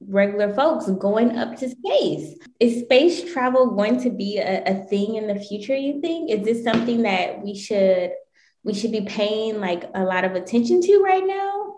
regular 0.00 0.54
folks 0.54 0.88
going 0.90 1.36
up 1.36 1.56
to 1.56 1.68
space. 1.68 2.34
Is 2.58 2.82
space 2.82 3.32
travel 3.32 3.72
going 3.72 4.00
to 4.02 4.10
be 4.10 4.38
a, 4.38 4.62
a 4.64 4.84
thing 4.84 5.16
in 5.16 5.26
the 5.26 5.40
future, 5.40 5.76
you 5.76 6.00
think? 6.00 6.30
Is 6.30 6.44
this 6.44 6.64
something 6.64 7.02
that 7.02 7.42
we 7.42 7.54
should 7.54 8.12
we 8.62 8.74
should 8.74 8.92
be 8.92 9.02
paying 9.02 9.60
like 9.60 9.84
a 9.94 10.04
lot 10.04 10.24
of 10.24 10.34
attention 10.34 10.82
to 10.82 11.02
right 11.02 11.26
now? 11.26 11.76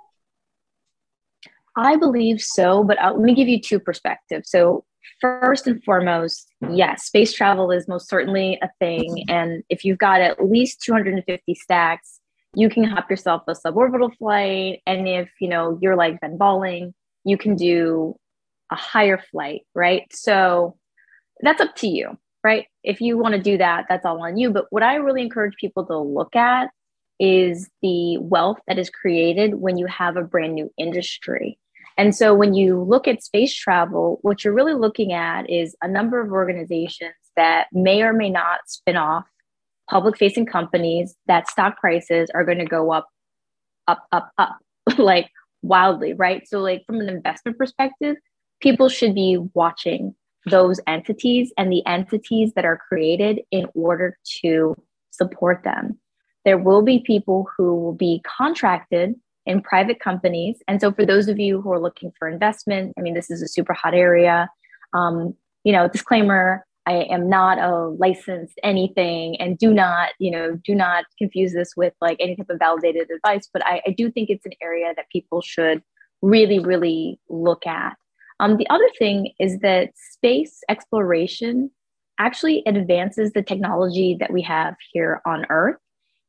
I 1.76 1.96
believe 1.96 2.40
so, 2.40 2.84
but 2.84 3.00
I'll, 3.00 3.14
let 3.14 3.22
me 3.22 3.34
give 3.34 3.48
you 3.48 3.60
two 3.60 3.80
perspectives. 3.80 4.50
So, 4.50 4.84
first 5.20 5.66
and 5.66 5.82
foremost, 5.84 6.48
yes, 6.70 7.04
space 7.04 7.32
travel 7.32 7.70
is 7.70 7.88
most 7.88 8.08
certainly 8.08 8.58
a 8.62 8.68
thing. 8.78 9.24
And 9.28 9.62
if 9.68 9.84
you've 9.84 9.98
got 9.98 10.20
at 10.20 10.44
least 10.44 10.82
250 10.82 11.54
stacks, 11.54 12.20
you 12.54 12.68
can 12.68 12.84
hop 12.84 13.10
yourself 13.10 13.42
a 13.48 13.52
suborbital 13.52 14.16
flight. 14.16 14.80
And 14.86 15.08
if 15.08 15.30
you 15.40 15.48
know 15.48 15.78
you're 15.80 15.96
like 15.96 16.20
Ben 16.20 16.36
Bolling, 16.36 16.94
you 17.24 17.38
can 17.38 17.56
do 17.56 18.16
a 18.70 18.76
higher 18.76 19.18
flight, 19.30 19.62
right? 19.74 20.04
So 20.12 20.76
that's 21.40 21.60
up 21.60 21.74
to 21.76 21.88
you, 21.88 22.18
right? 22.44 22.66
If 22.82 23.00
you 23.00 23.18
want 23.18 23.34
to 23.34 23.40
do 23.40 23.58
that, 23.58 23.86
that's 23.88 24.04
all 24.04 24.22
on 24.22 24.36
you. 24.36 24.50
But 24.50 24.66
what 24.70 24.82
I 24.82 24.96
really 24.96 25.22
encourage 25.22 25.54
people 25.56 25.86
to 25.86 25.98
look 25.98 26.36
at 26.36 26.70
is 27.20 27.70
the 27.82 28.18
wealth 28.18 28.58
that 28.66 28.78
is 28.78 28.90
created 28.90 29.54
when 29.54 29.78
you 29.78 29.86
have 29.86 30.16
a 30.16 30.22
brand 30.22 30.54
new 30.54 30.70
industry. 30.76 31.58
And 31.96 32.14
so 32.14 32.35
when 32.35 32.55
you 32.55 32.81
look 32.83 33.07
at 33.07 33.22
space 33.22 33.55
travel, 33.55 34.18
what 34.22 34.44
you're 34.44 34.55
really 34.55 34.74
looking 34.74 35.12
at 35.12 35.48
is 35.50 35.76
a 35.83 35.88
number 35.88 36.20
of 36.20 36.31
organizations 36.31 37.14
that 37.37 37.66
may 37.72 38.02
or 38.02 38.12
may 38.12 38.31
not 38.31 38.61
spin 38.66 38.96
off 38.96 39.24
public 39.90 40.16
facing 40.16 40.46
companies 40.46 41.14
that 41.26 41.48
stock 41.48 41.78
prices 41.78 42.31
are 42.35 42.44
going 42.44 42.59
to 42.59 42.64
go 42.64 42.92
up, 42.92 43.09
up, 43.88 44.07
up, 44.12 44.31
up, 44.38 44.59
like 44.98 45.28
wildly, 45.62 46.12
right? 46.14 46.46
So, 46.48 46.61
like 46.61 46.85
from 46.87 47.00
an 47.00 47.09
investment 47.09 47.59
perspective, 47.59 48.16
people 48.61 48.88
should 48.88 49.14
be 49.14 49.38
watching 49.55 50.14
those 50.46 50.81
entities 50.87 51.52
and 51.57 51.70
the 51.70 51.87
entities 51.87 52.52
that 52.55 52.64
are 52.64 52.81
created 52.88 53.40
in 53.50 53.66
order 53.74 54.18
to 54.42 54.74
support 55.11 55.62
them. 55.62 55.98
There 56.44 56.59
will 56.59 56.83
be 56.83 56.98
people 57.00 57.48
who 57.57 57.76
will 57.76 57.92
be 57.92 58.22
contracted 58.24 59.14
in 59.46 59.62
private 59.62 60.00
companies. 60.00 60.59
And 60.68 60.81
so, 60.81 60.92
for 60.92 61.05
those 61.05 61.28
of 61.28 61.38
you 61.38 61.61
who 61.61 61.72
are 61.72 61.81
looking 61.81 62.12
for 62.18 62.28
investment, 62.28 62.94
I 62.98 63.02
mean, 63.02 63.14
this 63.14 63.31
is 63.31 63.42
a 63.42 63.48
super 63.48 63.72
hot 63.72 63.94
area. 63.94 64.48
Um, 64.92 65.35
you 65.64 65.72
know, 65.72 65.88
disclaimer 65.88 66.64
I 66.87 67.07
am 67.11 67.28
not 67.28 67.59
a 67.59 67.88
licensed 67.88 68.59
anything 68.62 69.40
and 69.40 69.57
do 69.57 69.72
not, 69.72 70.11
you 70.18 70.31
know, 70.31 70.59
do 70.64 70.74
not 70.74 71.05
confuse 71.16 71.52
this 71.52 71.74
with 71.76 71.94
like 72.00 72.16
any 72.18 72.35
type 72.35 72.50
of 72.50 72.59
validated 72.59 73.09
advice. 73.11 73.48
But 73.52 73.64
I, 73.64 73.81
I 73.87 73.90
do 73.90 74.11
think 74.11 74.31
it's 74.31 74.46
an 74.46 74.52
area 74.61 74.92
that 74.96 75.09
people 75.11 75.42
should 75.42 75.83
really, 76.22 76.59
really 76.59 77.20
look 77.28 77.66
at. 77.66 77.96
Um, 78.40 78.57
the 78.57 78.68
other 78.68 78.88
thing 78.98 79.33
is 79.38 79.59
that 79.61 79.90
space 79.94 80.61
exploration 80.68 81.70
actually 82.18 82.62
advances 82.66 83.33
the 83.33 83.42
technology 83.42 84.16
that 84.18 84.33
we 84.33 84.42
have 84.42 84.74
here 84.92 85.20
on 85.24 85.46
Earth. 85.50 85.76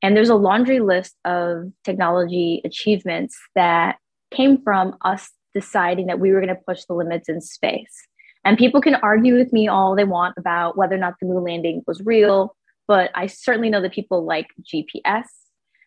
And 0.03 0.17
there's 0.17 0.29
a 0.29 0.35
laundry 0.35 0.81
list 0.81 1.15
of 1.23 1.71
technology 1.85 2.61
achievements 2.65 3.39
that 3.55 3.97
came 4.31 4.61
from 4.61 4.97
us 5.01 5.31
deciding 5.53 6.07
that 6.07 6.19
we 6.19 6.31
were 6.31 6.41
going 6.41 6.53
to 6.53 6.61
push 6.67 6.83
the 6.85 6.93
limits 6.93 7.29
in 7.29 7.39
space. 7.39 8.07
And 8.43 8.57
people 8.57 8.81
can 8.81 8.95
argue 8.95 9.37
with 9.37 9.53
me 9.53 9.69
all 9.69 9.95
they 9.95 10.03
want 10.03 10.35
about 10.37 10.77
whether 10.77 10.95
or 10.95 10.99
not 10.99 11.13
the 11.21 11.27
moon 11.27 11.45
landing 11.45 11.83
was 11.87 12.01
real, 12.01 12.55
but 12.87 13.11
I 13.15 13.27
certainly 13.27 13.69
know 13.69 13.81
that 13.81 13.93
people 13.93 14.25
like 14.25 14.47
GPS. 14.61 15.25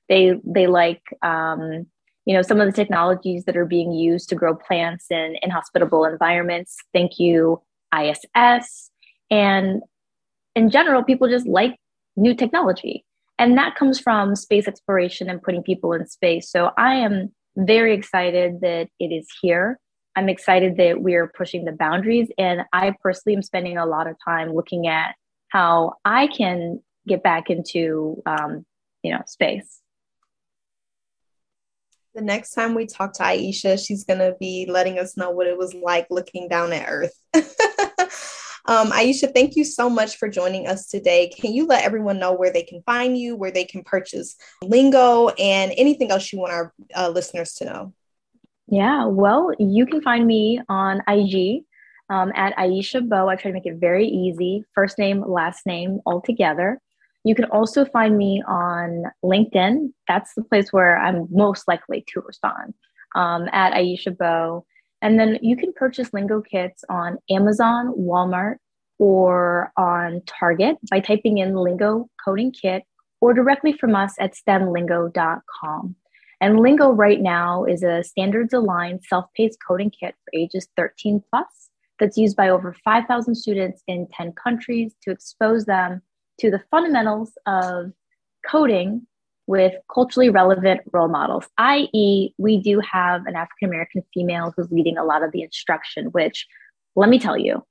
They 0.08 0.40
they 0.44 0.66
like 0.66 1.02
um, 1.22 1.86
you 2.24 2.34
know 2.34 2.42
some 2.42 2.60
of 2.60 2.66
the 2.66 2.72
technologies 2.72 3.44
that 3.44 3.56
are 3.56 3.66
being 3.66 3.92
used 3.92 4.28
to 4.30 4.34
grow 4.34 4.54
plants 4.54 5.06
in 5.10 5.36
inhospitable 5.42 6.04
environments. 6.06 6.76
Thank 6.94 7.18
you 7.18 7.60
ISS, 7.94 8.90
and 9.30 9.82
in 10.54 10.70
general, 10.70 11.02
people 11.02 11.28
just 11.28 11.46
like 11.46 11.76
new 12.16 12.34
technology, 12.34 13.04
and 13.38 13.58
that 13.58 13.74
comes 13.74 14.00
from 14.00 14.34
space 14.34 14.66
exploration 14.66 15.28
and 15.28 15.42
putting 15.42 15.62
people 15.62 15.92
in 15.92 16.06
space. 16.06 16.50
So 16.50 16.70
I 16.76 16.96
am 16.96 17.32
very 17.56 17.94
excited 17.94 18.60
that 18.62 18.88
it 18.98 19.06
is 19.06 19.28
here. 19.40 19.78
I'm 20.14 20.28
excited 20.28 20.78
that 20.78 21.02
we're 21.02 21.28
pushing 21.28 21.64
the 21.64 21.72
boundaries. 21.72 22.30
And 22.38 22.62
I 22.72 22.94
personally 23.02 23.36
am 23.36 23.42
spending 23.42 23.76
a 23.76 23.84
lot 23.84 24.06
of 24.06 24.16
time 24.24 24.54
looking 24.54 24.86
at 24.86 25.14
how 25.48 25.94
I 26.04 26.26
can 26.28 26.80
get 27.06 27.22
back 27.22 27.50
into, 27.50 28.22
um, 28.24 28.64
you 29.02 29.12
know, 29.12 29.22
space. 29.26 29.80
The 32.14 32.22
next 32.22 32.52
time 32.52 32.74
we 32.74 32.86
talk 32.86 33.12
to 33.14 33.22
Aisha, 33.22 33.78
she's 33.84 34.04
going 34.04 34.20
to 34.20 34.34
be 34.40 34.66
letting 34.66 34.98
us 34.98 35.18
know 35.18 35.30
what 35.30 35.46
it 35.46 35.58
was 35.58 35.74
like 35.74 36.06
looking 36.08 36.48
down 36.48 36.72
at 36.72 36.88
Earth. 36.88 37.12
um, 38.68 38.90
Aisha, 38.90 39.32
thank 39.32 39.56
you 39.56 39.64
so 39.64 39.88
much 39.88 40.16
for 40.16 40.28
joining 40.28 40.66
us 40.66 40.88
today. 40.88 41.28
Can 41.28 41.52
you 41.52 41.66
let 41.66 41.84
everyone 41.84 42.18
know 42.18 42.32
where 42.32 42.52
they 42.52 42.62
can 42.62 42.82
find 42.82 43.16
you, 43.16 43.36
where 43.36 43.50
they 43.50 43.64
can 43.64 43.82
purchase 43.84 44.36
Lingo, 44.62 45.28
and 45.28 45.72
anything 45.76 46.10
else 46.10 46.32
you 46.32 46.38
want 46.38 46.52
our 46.52 46.74
uh, 46.94 47.08
listeners 47.08 47.54
to 47.54 47.64
know? 47.64 47.94
Yeah, 48.68 49.06
well, 49.06 49.52
you 49.58 49.86
can 49.86 50.02
find 50.02 50.26
me 50.26 50.60
on 50.68 51.00
IG 51.08 51.64
um, 52.10 52.32
at 52.34 52.56
Aisha 52.56 53.08
Bowe. 53.08 53.28
I 53.28 53.36
try 53.36 53.50
to 53.50 53.54
make 53.54 53.66
it 53.66 53.76
very 53.76 54.06
easy 54.06 54.64
first 54.74 54.98
name, 54.98 55.22
last 55.26 55.66
name 55.66 56.00
all 56.04 56.20
together. 56.20 56.80
You 57.24 57.34
can 57.34 57.46
also 57.46 57.84
find 57.84 58.16
me 58.16 58.42
on 58.46 59.04
LinkedIn. 59.24 59.92
That's 60.06 60.34
the 60.34 60.44
place 60.44 60.72
where 60.72 60.96
I'm 60.96 61.26
most 61.30 61.66
likely 61.66 62.04
to 62.12 62.20
respond 62.20 62.74
um, 63.14 63.48
at 63.52 63.72
Aisha 63.72 64.16
Bowe. 64.16 64.64
And 65.02 65.18
then 65.18 65.38
you 65.42 65.56
can 65.56 65.72
purchase 65.72 66.12
Lingo 66.12 66.40
kits 66.40 66.84
on 66.88 67.18
Amazon, 67.30 67.92
Walmart, 67.98 68.56
or 68.98 69.72
on 69.76 70.22
Target 70.26 70.76
by 70.90 71.00
typing 71.00 71.38
in 71.38 71.54
Lingo 71.54 72.08
Coding 72.24 72.50
Kit 72.50 72.84
or 73.20 73.34
directly 73.34 73.72
from 73.72 73.94
us 73.94 74.14
at 74.18 74.34
stemlingo.com. 74.34 75.96
And 76.40 76.60
Lingo 76.60 76.90
right 76.90 77.20
now 77.20 77.64
is 77.64 77.82
a 77.82 78.02
standards 78.02 78.52
aligned 78.52 79.02
self 79.04 79.26
paced 79.34 79.58
coding 79.66 79.90
kit 79.90 80.14
for 80.24 80.38
ages 80.38 80.68
13 80.76 81.22
plus 81.30 81.70
that's 81.98 82.18
used 82.18 82.36
by 82.36 82.50
over 82.50 82.74
5,000 82.84 83.34
students 83.34 83.82
in 83.86 84.06
10 84.12 84.32
countries 84.32 84.94
to 85.02 85.10
expose 85.10 85.64
them 85.64 86.02
to 86.40 86.50
the 86.50 86.62
fundamentals 86.70 87.32
of 87.46 87.92
coding 88.48 89.06
with 89.46 89.74
culturally 89.92 90.28
relevant 90.28 90.80
role 90.92 91.08
models, 91.08 91.46
i.e., 91.58 92.30
we 92.38 92.60
do 92.60 92.80
have 92.80 93.26
an 93.26 93.36
African 93.36 93.68
American 93.68 94.02
female 94.12 94.52
who's 94.56 94.70
leading 94.70 94.98
a 94.98 95.04
lot 95.04 95.22
of 95.22 95.32
the 95.32 95.42
instruction, 95.42 96.06
which 96.06 96.46
let 96.94 97.08
me 97.08 97.18
tell 97.18 97.36
you, 97.36 97.64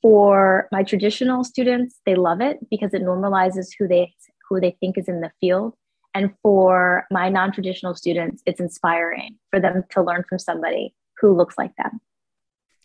for 0.00 0.68
my 0.72 0.82
traditional 0.82 1.44
students, 1.44 2.00
they 2.06 2.14
love 2.14 2.40
it 2.40 2.58
because 2.70 2.94
it 2.94 3.02
normalizes 3.02 3.68
who 3.78 3.86
they 3.86 4.14
who 4.48 4.60
they 4.60 4.76
think 4.80 4.98
is 4.98 5.08
in 5.08 5.20
the 5.20 5.30
field 5.40 5.74
and 6.14 6.34
for 6.42 7.06
my 7.10 7.28
non 7.28 7.52
traditional 7.52 7.94
students, 7.94 8.42
it's 8.46 8.60
inspiring 8.60 9.38
for 9.50 9.60
them 9.60 9.84
to 9.90 10.02
learn 10.02 10.24
from 10.28 10.38
somebody 10.38 10.94
who 11.20 11.36
looks 11.36 11.56
like 11.56 11.74
them. 11.76 12.00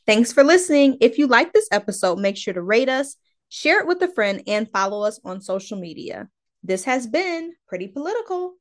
Thanks 0.05 0.31
for 0.31 0.43
listening. 0.43 0.97
If 1.01 1.17
you 1.17 1.27
like 1.27 1.51
this 1.51 1.67
episode, 1.71 2.19
make 2.19 2.37
sure 2.37 2.53
to 2.53 2.61
rate 2.61 2.89
us, 2.89 3.15
share 3.49 3.79
it 3.79 3.87
with 3.87 4.01
a 4.03 4.07
friend, 4.07 4.43
and 4.45 4.69
follow 4.69 5.03
us 5.03 5.19
on 5.25 5.41
social 5.41 5.79
media. 5.79 6.29
This 6.65 6.83
has 6.85 7.05
been 7.05 7.53
Pretty 7.67 7.87
Political. 7.87 8.55